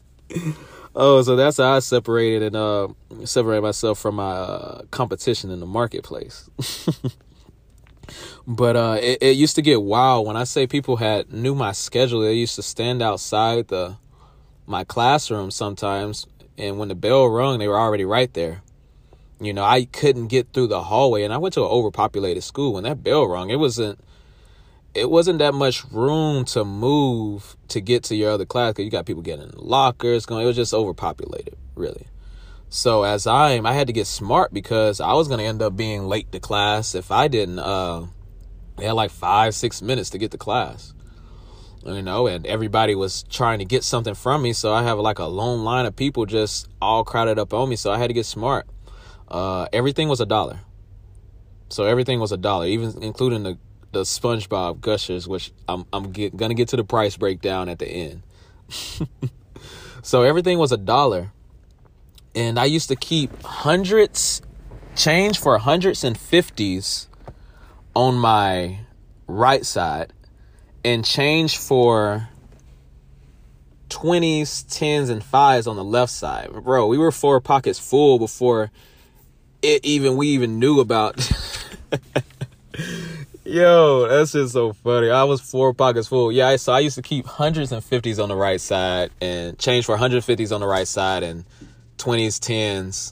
oh, 0.95 1.21
so 1.21 1.36
that's 1.36 1.58
how 1.58 1.73
I 1.73 1.80
separated 1.80 2.43
and 2.43 2.56
uh, 2.56 2.88
separated 3.25 3.62
myself 3.62 3.99
from 3.99 4.15
my 4.15 4.32
uh, 4.32 4.82
competition 4.91 5.49
in 5.49 5.60
the 5.60 5.65
marketplace. 5.65 6.49
but 8.47 8.75
uh, 8.75 8.97
it, 9.01 9.19
it 9.21 9.36
used 9.36 9.56
to 9.56 9.62
get 9.62 9.82
wild 9.82 10.27
when 10.27 10.38
I 10.38 10.43
say 10.43 10.67
people 10.67 10.97
had 10.97 11.32
knew 11.32 11.56
my 11.56 11.71
schedule. 11.71 12.21
They 12.21 12.34
used 12.34 12.56
to 12.56 12.63
stand 12.63 13.01
outside 13.01 13.67
the 13.67 13.97
my 14.67 14.84
classroom 14.84 15.51
sometimes, 15.51 16.27
and 16.58 16.77
when 16.77 16.88
the 16.88 16.95
bell 16.95 17.27
rung, 17.27 17.60
they 17.60 17.67
were 17.67 17.80
already 17.80 18.06
right 18.06 18.34
there. 18.34 18.62
You 19.39 19.54
know, 19.54 19.63
I 19.63 19.86
couldn't 19.86 20.27
get 20.27 20.54
through 20.54 20.67
the 20.67 20.84
hallway, 20.84 21.23
and 21.23 21.34
I 21.34 21.38
went 21.38 21.54
to 21.56 21.62
an 21.62 21.67
overpopulated 21.67 22.43
school. 22.43 22.73
When 22.73 22.84
that 22.84 23.04
bell 23.04 23.27
rung, 23.27 23.49
it 23.49 23.58
wasn't 23.58 23.99
it 24.93 25.10
wasn't 25.10 25.39
that 25.39 25.54
much 25.54 25.86
room 25.91 26.45
to 26.45 26.65
move 26.65 27.56
to 27.69 27.80
get 27.80 28.04
to 28.04 28.15
your 28.15 28.32
other 28.32 28.45
class 28.45 28.71
because 28.71 28.86
you 28.86 28.91
got 28.91 29.06
people 29.06 29.21
getting 29.21 29.45
in 29.45 29.51
lockers 29.56 30.25
going. 30.25 30.43
It 30.43 30.47
was 30.47 30.56
just 30.56 30.73
overpopulated, 30.73 31.58
really. 31.75 32.08
So 32.69 33.04
as 33.04 33.27
I'm, 33.27 33.65
I 33.65 33.73
had 33.73 33.88
to 33.88 33.93
get 33.93 34.08
smart 34.08 34.54
because 34.54 34.99
I 34.99 35.13
was 35.13 35.27
gonna 35.27 35.43
end 35.43 35.62
up 35.62 35.75
being 35.75 36.06
late 36.06 36.32
to 36.32 36.39
class 36.39 36.95
if 36.95 37.12
I 37.12 37.27
didn't. 37.27 37.60
Uh, 37.60 38.08
they 38.77 38.86
had 38.86 38.93
like 38.93 39.12
five, 39.12 39.54
six 39.56 39.82
minutes 39.82 40.10
to 40.12 40.17
get 40.17 40.32
to 40.32 40.38
class, 40.38 40.93
you 41.86 42.01
know, 42.01 42.27
and 42.27 42.45
everybody 42.45 42.95
was 42.95 43.23
trying 43.23 43.60
to 43.60 43.65
get 43.65 43.84
something 43.84 44.13
from 44.13 44.41
me. 44.41 44.54
So 44.54 44.73
I 44.73 44.84
have 44.84 44.99
like 44.99 45.19
a 45.19 45.25
long 45.25 45.63
line 45.63 45.86
of 45.86 45.95
people 45.95 46.25
just 46.25 46.67
all 46.82 47.04
crowded 47.04 47.38
up 47.39 47.54
on 47.54 47.69
me. 47.69 47.75
So 47.75 47.91
I 47.91 47.97
had 47.97 48.08
to 48.08 48.13
get 48.13 48.25
smart. 48.25 48.67
Uh, 49.27 49.67
everything 49.71 50.10
was 50.10 50.19
a 50.19 50.25
dollar. 50.25 50.62
So 51.69 51.86
everything 51.86 52.19
was 52.19 52.32
a 52.32 52.38
dollar, 52.38 52.65
even 52.67 53.01
including 53.01 53.43
the 53.43 53.58
the 53.91 54.01
SpongeBob 54.01 54.82
Gushers, 54.82 55.27
which 55.27 55.51
I'm 55.67 55.86
I'm 55.91 56.12
get, 56.12 56.36
gonna 56.36 56.54
get 56.54 56.69
to 56.69 56.77
the 56.77 56.84
price 56.84 57.17
breakdown 57.17 57.69
at 57.69 57.80
the 57.80 57.88
end. 57.88 58.23
so 60.01 60.23
everything 60.23 60.58
was 60.58 60.71
a 60.71 60.77
dollar, 60.77 61.32
and 62.34 62.58
I 62.58 62.65
used 62.65 62.89
to 62.89 62.95
keep 62.95 63.43
hundreds, 63.43 64.41
change 64.95 65.39
for 65.39 65.58
hundreds 65.58 66.04
and 66.04 66.17
fifties 66.17 67.08
on 67.95 68.15
my 68.15 68.80
right 69.27 69.65
side, 69.65 70.13
and 70.84 71.04
change 71.04 71.58
for 71.58 72.30
20s, 73.89 74.65
10s, 74.65 75.10
and 75.10 75.21
5s 75.21 75.67
on 75.67 75.75
the 75.75 75.84
left 75.84 76.13
side. 76.13 76.49
Bro, 76.51 76.88
we 76.88 76.97
were 76.97 77.12
four 77.12 77.41
pockets 77.41 77.77
full 77.77 78.19
before 78.19 78.71
it 79.62 79.86
even 79.86 80.17
we 80.17 80.30
even 80.30 80.60
knew 80.60 80.80
about. 80.80 81.19
Yo, 83.51 84.07
that's 84.07 84.31
just 84.31 84.53
so 84.53 84.71
funny. 84.71 85.09
I 85.09 85.25
was 85.25 85.41
four 85.41 85.73
pockets 85.73 86.07
full. 86.07 86.31
Yeah, 86.31 86.55
so 86.55 86.71
I 86.71 86.79
used 86.79 86.95
to 86.95 87.01
keep 87.01 87.25
hundreds 87.25 87.73
and 87.73 87.83
fifties 87.83 88.17
on 88.17 88.29
the 88.29 88.35
right 88.35 88.61
side 88.61 89.11
and 89.19 89.59
change 89.59 89.85
for 89.85 89.97
hundred 89.97 90.23
fifties 90.23 90.53
on 90.53 90.61
the 90.61 90.67
right 90.67 90.87
side 90.87 91.21
and 91.21 91.43
twenties, 91.97 92.39
tens 92.39 93.11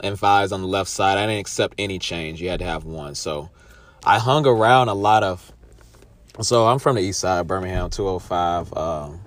and 0.00 0.16
fives 0.16 0.52
on 0.52 0.60
the 0.60 0.68
left 0.68 0.88
side. 0.88 1.18
I 1.18 1.26
didn't 1.26 1.40
accept 1.40 1.74
any 1.78 1.98
change. 1.98 2.40
You 2.40 2.48
had 2.48 2.60
to 2.60 2.64
have 2.64 2.84
one. 2.84 3.16
So 3.16 3.50
I 4.04 4.20
hung 4.20 4.46
around 4.46 4.88
a 4.88 4.94
lot 4.94 5.24
of. 5.24 5.50
So 6.40 6.68
I'm 6.68 6.78
from 6.78 6.94
the 6.94 7.02
east 7.02 7.18
side, 7.18 7.48
Birmingham, 7.48 7.90
205. 7.90 8.72
Um, 8.76 9.20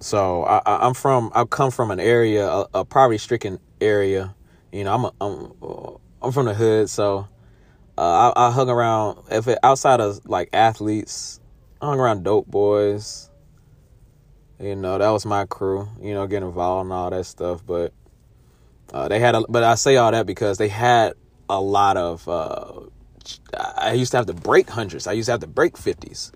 so 0.00 0.44
I, 0.44 0.86
am 0.86 0.94
from. 0.94 1.30
I 1.34 1.44
come 1.44 1.70
from 1.70 1.90
an 1.90 2.00
area, 2.00 2.48
a, 2.48 2.66
a 2.72 2.84
poverty-stricken 2.86 3.58
area. 3.78 4.34
You 4.72 4.84
know, 4.84 4.94
I'm 4.94 5.04
a, 5.04 5.12
I'm 5.20 5.98
I'm 6.22 6.32
from 6.32 6.46
the 6.46 6.54
hood, 6.54 6.88
so 6.88 7.28
uh, 7.98 8.32
I, 8.36 8.46
I 8.46 8.50
hung 8.52 8.70
around. 8.70 9.24
If 9.28 9.48
it, 9.48 9.58
outside 9.64 10.00
of 10.00 10.24
like 10.24 10.50
athletes, 10.52 11.40
I 11.82 11.86
hung 11.86 11.98
around 11.98 12.22
dope 12.22 12.46
boys. 12.46 13.28
You 14.60 14.76
know, 14.76 14.98
that 14.98 15.10
was 15.10 15.26
my 15.26 15.46
crew. 15.46 15.88
You 16.00 16.14
know, 16.14 16.28
getting 16.28 16.48
involved 16.48 16.86
and 16.86 16.92
all 16.92 17.10
that 17.10 17.26
stuff. 17.26 17.66
But 17.66 17.92
uh, 18.92 19.08
they 19.08 19.18
had, 19.18 19.34
a, 19.34 19.42
but 19.48 19.64
I 19.64 19.74
say 19.74 19.96
all 19.96 20.12
that 20.12 20.26
because 20.26 20.58
they 20.58 20.68
had 20.68 21.14
a 21.48 21.60
lot 21.60 21.96
of. 21.96 22.28
Uh, 22.28 22.82
I 23.56 23.94
used 23.94 24.12
to 24.12 24.18
have 24.18 24.26
to 24.26 24.34
break 24.34 24.70
hundreds. 24.70 25.08
I 25.08 25.12
used 25.12 25.26
to 25.26 25.32
have 25.32 25.40
to 25.40 25.48
break 25.48 25.76
fifties. 25.76 26.30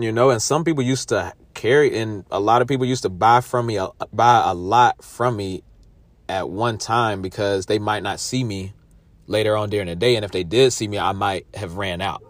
You 0.00 0.10
know, 0.10 0.30
and 0.30 0.42
some 0.42 0.64
people 0.64 0.82
used 0.82 1.10
to 1.10 1.32
carry, 1.54 1.96
and 1.96 2.24
a 2.28 2.40
lot 2.40 2.60
of 2.60 2.66
people 2.66 2.86
used 2.86 3.02
to 3.02 3.08
buy 3.08 3.40
from 3.40 3.66
me, 3.66 3.78
buy 4.12 4.42
a 4.44 4.54
lot 4.54 5.04
from 5.04 5.36
me 5.36 5.62
at 6.28 6.48
one 6.48 6.76
time 6.76 7.22
because 7.22 7.66
they 7.66 7.78
might 7.78 8.02
not 8.02 8.18
see 8.18 8.42
me 8.42 8.72
later 9.30 9.56
on 9.56 9.70
during 9.70 9.86
the 9.86 9.96
day, 9.96 10.16
and 10.16 10.24
if 10.24 10.32
they 10.32 10.44
did 10.44 10.72
see 10.72 10.88
me, 10.88 10.98
I 10.98 11.12
might 11.12 11.46
have 11.54 11.76
ran 11.76 12.02
out. 12.02 12.22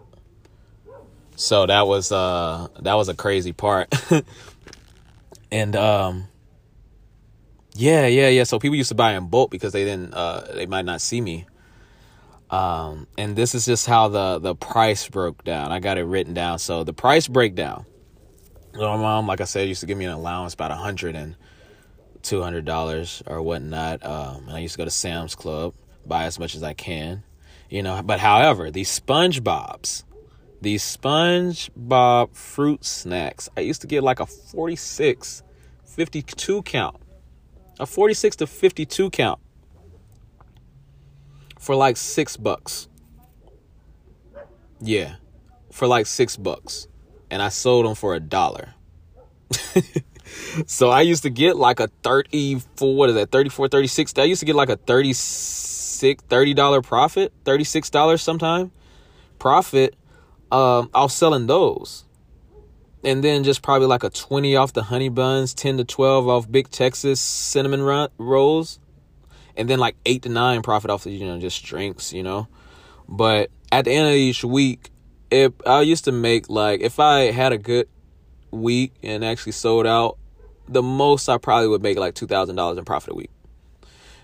So 1.35 1.65
that 1.65 1.87
was 1.87 2.11
uh 2.11 2.67
that 2.81 2.93
was 2.93 3.09
a 3.09 3.15
crazy 3.15 3.51
part. 3.51 3.93
and 5.51 5.75
um 5.75 6.27
yeah, 7.73 8.05
yeah, 8.05 8.29
yeah. 8.29 8.43
So 8.43 8.59
people 8.59 8.75
used 8.75 8.89
to 8.89 8.95
buy 8.95 9.13
in 9.13 9.27
bulk 9.27 9.49
because 9.49 9.73
they 9.73 9.83
didn't 9.83 10.13
uh 10.13 10.53
they 10.53 10.67
might 10.67 10.85
not 10.85 11.01
see 11.01 11.19
me. 11.19 11.47
Um 12.51 13.07
and 13.17 13.35
this 13.35 13.55
is 13.55 13.65
just 13.65 13.87
how 13.87 14.07
the 14.07 14.39
the 14.39 14.55
price 14.55 15.09
broke 15.09 15.43
down. 15.43 15.71
I 15.71 15.79
got 15.79 15.97
it 15.97 16.03
written 16.03 16.35
down. 16.35 16.59
So 16.59 16.83
the 16.83 16.93
price 16.93 17.27
breakdown. 17.27 17.85
My 18.75 18.95
mom, 18.95 19.27
like 19.27 19.41
I 19.41 19.45
said, 19.45 19.67
used 19.67 19.81
to 19.81 19.87
give 19.87 19.97
me 19.97 20.05
an 20.05 20.11
allowance 20.11 20.53
about 20.53 20.71
a 20.71 20.75
hundred 20.75 21.15
and 21.15 21.35
two 22.21 22.41
hundred 22.43 22.65
dollars 22.65 23.23
or 23.25 23.41
whatnot. 23.41 24.05
Um 24.05 24.47
and 24.47 24.57
I 24.57 24.59
used 24.59 24.75
to 24.75 24.77
go 24.77 24.85
to 24.85 24.91
Sam's 24.91 25.33
Club, 25.33 25.73
buy 26.05 26.25
as 26.25 26.39
much 26.39 26.55
as 26.55 26.63
I 26.63 26.73
can. 26.73 27.23
You 27.69 27.83
know, 27.83 28.01
but 28.03 28.19
however, 28.19 28.69
these 28.69 28.99
SpongeBob's 28.99 30.03
these 30.61 30.83
SpongeBob 30.83 32.35
fruit 32.35 32.85
snacks. 32.85 33.49
I 33.57 33.61
used 33.61 33.81
to 33.81 33.87
get 33.87 34.03
like 34.03 34.19
a 34.19 34.27
46, 34.27 35.41
52 35.83 36.61
count. 36.61 36.97
A 37.79 37.85
46 37.87 38.35
to 38.37 38.47
52 38.47 39.09
count 39.09 39.39
for 41.57 41.75
like 41.75 41.97
six 41.97 42.37
bucks. 42.37 42.87
Yeah, 44.79 45.15
for 45.71 45.87
like 45.87 46.05
six 46.05 46.37
bucks. 46.37 46.87
And 47.31 47.41
I 47.41 47.49
sold 47.49 47.85
them 47.85 47.95
for 47.95 48.13
a 48.13 48.19
dollar. 48.19 48.75
so 50.67 50.89
I 50.89 51.01
used 51.01 51.23
to 51.23 51.29
get 51.31 51.55
like 51.55 51.79
a 51.79 51.87
34, 52.03 52.95
what 52.95 53.09
is 53.09 53.15
that, 53.15 53.31
34, 53.31 53.67
36. 53.69 54.13
I 54.17 54.23
used 54.25 54.41
to 54.41 54.45
get 54.45 54.55
like 54.55 54.69
a 54.69 54.75
36, 54.75 55.70
$30 56.01 56.83
profit, 56.83 57.33
$36 57.45 58.19
sometime 58.19 58.71
profit 59.41 59.95
um, 60.51 60.89
I 60.93 61.01
was 61.01 61.13
selling 61.13 61.47
those. 61.47 62.05
And 63.03 63.23
then 63.23 63.43
just 63.43 63.63
probably 63.63 63.87
like 63.87 64.03
a 64.03 64.11
20 64.11 64.55
off 64.55 64.73
the 64.73 64.83
honey 64.83 65.09
buns, 65.09 65.55
10 65.55 65.77
to 65.77 65.83
12 65.83 66.27
off 66.27 66.51
Big 66.51 66.69
Texas 66.69 67.19
cinnamon 67.19 67.81
run- 67.81 68.09
rolls. 68.19 68.79
And 69.57 69.69
then 69.69 69.79
like 69.79 69.95
8 70.05 70.21
to 70.23 70.29
9 70.29 70.61
profit 70.61 70.91
off 70.91 71.05
the, 71.05 71.11
you 71.11 71.25
know, 71.25 71.39
just 71.39 71.63
drinks, 71.63 72.13
you 72.13 72.21
know. 72.21 72.47
But 73.09 73.49
at 73.71 73.85
the 73.85 73.91
end 73.91 74.07
of 74.07 74.13
each 74.13 74.43
week, 74.43 74.91
if 75.31 75.53
I 75.65 75.81
used 75.81 76.05
to 76.05 76.11
make 76.11 76.49
like 76.49 76.81
if 76.81 76.99
I 76.99 77.31
had 77.31 77.53
a 77.53 77.57
good 77.57 77.87
week 78.51 78.93
and 79.01 79.25
actually 79.25 79.53
sold 79.53 79.87
out, 79.87 80.17
the 80.67 80.83
most 80.83 81.27
I 81.27 81.37
probably 81.37 81.69
would 81.69 81.81
make 81.81 81.97
like 81.97 82.13
two 82.13 82.27
thousand 82.27 82.55
dollars 82.55 82.77
in 82.77 82.85
profit 82.85 83.13
a 83.13 83.15
week. 83.15 83.29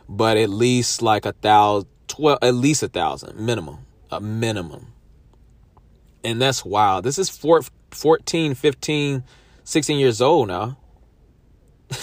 But 0.09 0.37
at 0.37 0.49
least 0.49 1.01
like 1.01 1.25
a 1.25 1.33
thousand, 1.33 1.89
twelve, 2.07 2.39
at 2.41 2.55
least 2.55 2.83
a 2.83 2.87
thousand 2.87 3.39
minimum, 3.39 3.79
a 4.11 4.21
minimum 4.21 4.93
and 6.27 6.41
that's 6.41 6.65
wild. 6.65 7.05
This 7.05 7.17
is 7.17 7.29
four, 7.29 7.61
14, 7.91 8.53
15, 8.53 9.23
16 9.63 9.97
years 9.97 10.21
old 10.21 10.49
now. 10.49 10.77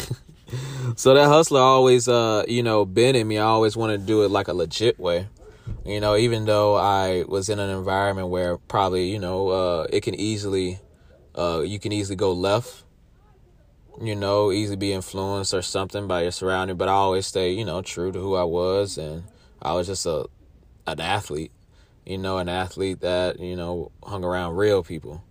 so 0.96 1.12
that 1.14 1.26
hustler 1.26 1.60
always, 1.60 2.08
uh, 2.08 2.44
you 2.48 2.62
know, 2.62 2.86
been 2.86 3.16
in 3.16 3.28
me. 3.28 3.38
I 3.38 3.44
always 3.44 3.76
wanted 3.76 4.00
to 4.00 4.06
do 4.06 4.22
it 4.22 4.30
like 4.30 4.48
a 4.48 4.54
legit 4.54 4.98
way. 4.98 5.28
You 5.84 6.00
know, 6.00 6.16
even 6.16 6.46
though 6.46 6.74
I 6.74 7.24
was 7.28 7.50
in 7.50 7.58
an 7.58 7.68
environment 7.68 8.28
where 8.28 8.56
probably, 8.56 9.10
you 9.10 9.18
know, 9.18 9.48
uh, 9.48 9.86
it 9.90 10.02
can 10.02 10.14
easily, 10.14 10.78
uh, 11.34 11.62
you 11.64 11.78
can 11.78 11.92
easily 11.92 12.16
go 12.16 12.32
left. 12.32 12.84
You 14.00 14.16
know, 14.16 14.50
easily 14.50 14.76
be 14.76 14.92
influenced 14.92 15.54
or 15.54 15.62
something 15.62 16.08
by 16.08 16.22
your 16.22 16.32
surrounding. 16.32 16.76
But 16.76 16.88
I 16.88 16.92
always 16.92 17.26
stay, 17.26 17.52
you 17.52 17.64
know, 17.64 17.80
true 17.82 18.10
to 18.10 18.18
who 18.18 18.34
I 18.34 18.44
was, 18.44 18.98
and 18.98 19.24
I 19.62 19.74
was 19.74 19.86
just 19.86 20.06
a 20.06 20.26
an 20.86 21.00
athlete 21.00 21.52
you 22.06 22.18
know, 22.18 22.38
an 22.38 22.48
athlete 22.48 23.00
that, 23.00 23.40
you 23.40 23.56
know, 23.56 23.90
hung 24.02 24.24
around 24.24 24.56
real 24.56 24.82
people. 24.82 25.22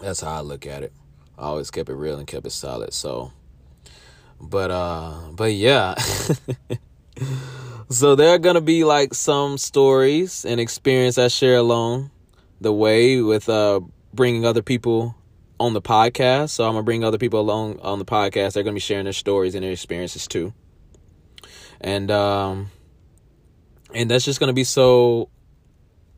That's 0.00 0.20
how 0.20 0.32
I 0.32 0.40
look 0.40 0.66
at 0.66 0.82
it. 0.82 0.92
I 1.38 1.42
always 1.42 1.70
kept 1.70 1.88
it 1.88 1.94
real 1.94 2.18
and 2.18 2.26
kept 2.26 2.46
it 2.46 2.50
solid. 2.50 2.92
So, 2.92 3.32
but, 4.40 4.70
uh, 4.70 5.30
but 5.32 5.52
yeah. 5.52 5.94
so 7.90 8.14
there 8.14 8.34
are 8.34 8.38
to 8.38 8.60
be 8.60 8.84
like 8.84 9.14
some 9.14 9.58
stories 9.58 10.44
and 10.44 10.60
experience 10.60 11.18
I 11.18 11.28
share 11.28 11.56
along 11.56 12.10
the 12.60 12.72
way 12.72 13.20
with, 13.20 13.48
uh, 13.48 13.80
bringing 14.14 14.46
other 14.46 14.62
people 14.62 15.14
on 15.58 15.72
the 15.72 15.82
podcast. 15.82 16.50
So 16.50 16.64
I'm 16.64 16.72
to 16.82 16.82
bring 16.82 17.04
other 17.04 17.18
people 17.18 17.40
along 17.40 17.80
on 17.80 17.98
the 17.98 18.04
podcast. 18.04 18.54
They're 18.54 18.62
to 18.74 18.76
be 18.76 18.80
sharing 18.80 19.04
their 19.04 19.12
stories 19.12 19.54
and 19.54 19.64
their 19.64 19.72
experiences 19.72 20.26
too. 20.26 20.52
And, 21.80 22.10
um, 22.10 22.70
and 23.94 24.10
that's 24.10 24.24
just 24.24 24.40
to 24.48 24.54
be 24.54 24.64
so 24.64 25.28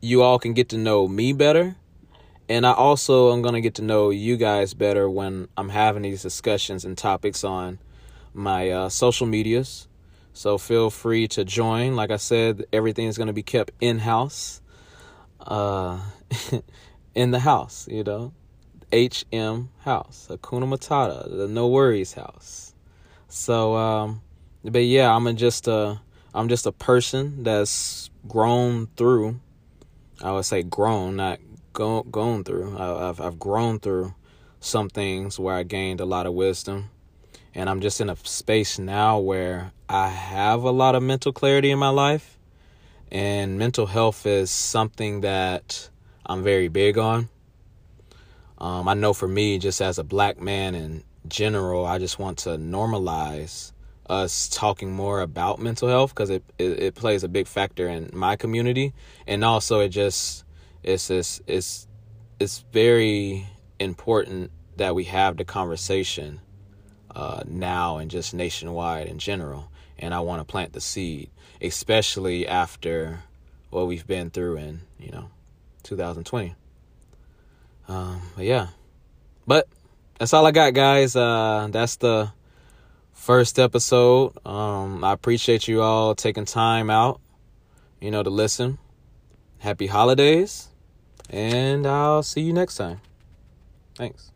you 0.01 0.21
all 0.21 0.39
can 0.39 0.53
get 0.53 0.69
to 0.69 0.77
know 0.77 1.07
me 1.07 1.33
better. 1.33 1.75
And 2.47 2.65
I 2.65 2.73
also 2.73 3.31
am 3.31 3.43
to 3.53 3.61
get 3.61 3.75
to 3.75 3.83
know 3.83 4.09
you 4.09 4.35
guys 4.35 4.73
better 4.73 5.09
when 5.09 5.47
I'm 5.55 5.69
having 5.69 6.01
these 6.01 6.23
discussions 6.23 6.83
and 6.83 6.97
topics 6.97 7.43
on 7.43 7.79
my 8.33 8.69
uh, 8.69 8.89
social 8.89 9.27
medias. 9.27 9.87
So 10.33 10.57
feel 10.57 10.89
free 10.89 11.27
to 11.29 11.45
join. 11.45 11.95
Like 11.95 12.11
I 12.11 12.17
said, 12.17 12.65
everything 12.73 13.05
is 13.05 13.17
to 13.27 13.33
be 13.33 13.43
kept 13.43 13.71
in 13.81 13.99
house, 13.99 14.61
uh, 15.41 15.99
in 17.15 17.31
the 17.31 17.39
house, 17.39 17.87
you 17.87 18.03
know. 18.03 18.33
HM 18.91 19.69
house, 19.79 20.27
Hakuna 20.29 20.65
Matata, 20.65 21.29
the 21.29 21.47
No 21.47 21.67
Worries 21.67 22.13
house. 22.13 22.73
So, 23.27 23.75
um, 23.75 24.21
but 24.63 24.83
yeah, 24.83 25.13
I'm 25.15 25.35
just 25.35 25.67
a, 25.67 26.01
I'm 26.33 26.49
just 26.49 26.65
a 26.65 26.71
person 26.71 27.43
that's 27.43 28.09
grown 28.27 28.87
through 28.95 29.39
I 30.21 30.33
would 30.33 30.45
say 30.45 30.63
grown, 30.63 31.15
not 31.15 31.39
go, 31.71 32.03
gone 32.03 32.43
through. 32.43 32.77
I, 32.77 33.09
I've 33.09 33.21
I've 33.21 33.39
grown 33.39 33.79
through 33.79 34.13
some 34.59 34.89
things 34.89 35.39
where 35.39 35.55
I 35.55 35.63
gained 35.63 36.01
a 36.01 36.05
lot 36.05 36.25
of 36.25 36.33
wisdom, 36.33 36.89
and 37.55 37.69
I'm 37.69 37.79
just 37.79 38.01
in 38.01 38.09
a 38.09 38.17
space 38.17 38.77
now 38.77 39.17
where 39.17 39.71
I 39.87 40.09
have 40.09 40.63
a 40.63 40.71
lot 40.71 40.95
of 40.95 41.03
mental 41.03 41.31
clarity 41.31 41.71
in 41.71 41.79
my 41.79 41.89
life, 41.89 42.37
and 43.11 43.57
mental 43.57 43.85
health 43.85 44.25
is 44.25 44.51
something 44.51 45.21
that 45.21 45.89
I'm 46.25 46.43
very 46.43 46.67
big 46.67 46.97
on. 46.97 47.29
Um, 48.59 48.87
I 48.87 48.93
know 48.93 49.13
for 49.13 49.27
me, 49.27 49.57
just 49.57 49.81
as 49.81 49.99
a 49.99 50.03
black 50.03 50.39
man 50.39 50.75
in 50.75 51.03
general, 51.27 51.85
I 51.85 51.97
just 51.97 52.19
want 52.19 52.39
to 52.39 52.51
normalize 52.51 53.71
us 54.09 54.49
talking 54.49 54.91
more 54.91 55.21
about 55.21 55.59
mental 55.59 55.87
health 55.87 56.13
because 56.13 56.29
it, 56.29 56.43
it, 56.57 56.79
it 56.79 56.95
plays 56.95 57.23
a 57.23 57.29
big 57.29 57.47
factor 57.47 57.87
in 57.87 58.09
my 58.13 58.35
community. 58.35 58.93
And 59.27 59.45
also 59.45 59.79
it 59.81 59.89
just 59.89 60.43
it's 60.83 61.07
just 61.09 61.41
it's 61.47 61.87
it's 62.39 62.65
very 62.71 63.47
important 63.79 64.51
that 64.77 64.95
we 64.95 65.03
have 65.05 65.37
the 65.37 65.45
conversation 65.45 66.41
uh, 67.15 67.43
now 67.45 67.97
and 67.97 68.09
just 68.09 68.33
nationwide 68.33 69.07
in 69.07 69.19
general. 69.19 69.71
And 70.01 70.13
i 70.13 70.21
want 70.21 70.39
to 70.39 70.45
plant 70.45 70.71
the 70.71 70.79
seed 70.79 71.29
especially 71.61 72.47
after 72.47 73.19
what 73.69 73.87
we've 73.87 74.07
been 74.07 74.29
through 74.29 74.57
in 74.57 74.81
you 74.97 75.11
know 75.11 75.29
2020 75.83 76.55
um, 77.89 78.21
but 78.35 78.45
yeah 78.45 78.67
but 79.45 79.67
that's 80.17 80.33
all 80.33 80.45
i 80.45 80.51
got 80.51 80.73
guys 80.73 81.15
uh, 81.15 81.67
that's 81.69 81.97
the 81.97 82.31
first 83.19 83.59
episode. 83.59 84.33
Um, 84.45 85.03
I 85.03 85.11
appreciate 85.13 85.67
you 85.67 85.81
all 85.81 86.15
taking 86.15 86.45
time 86.45 86.89
out, 86.89 87.19
you 87.99 88.11
know, 88.11 88.23
to 88.23 88.29
listen. 88.29 88.79
Happy 89.59 89.87
holidays, 89.87 90.69
and 91.29 91.85
I'll 91.85 92.23
see 92.23 92.41
you 92.41 92.53
next 92.53 92.75
time. 92.75 93.01
Thanks. 93.95 94.31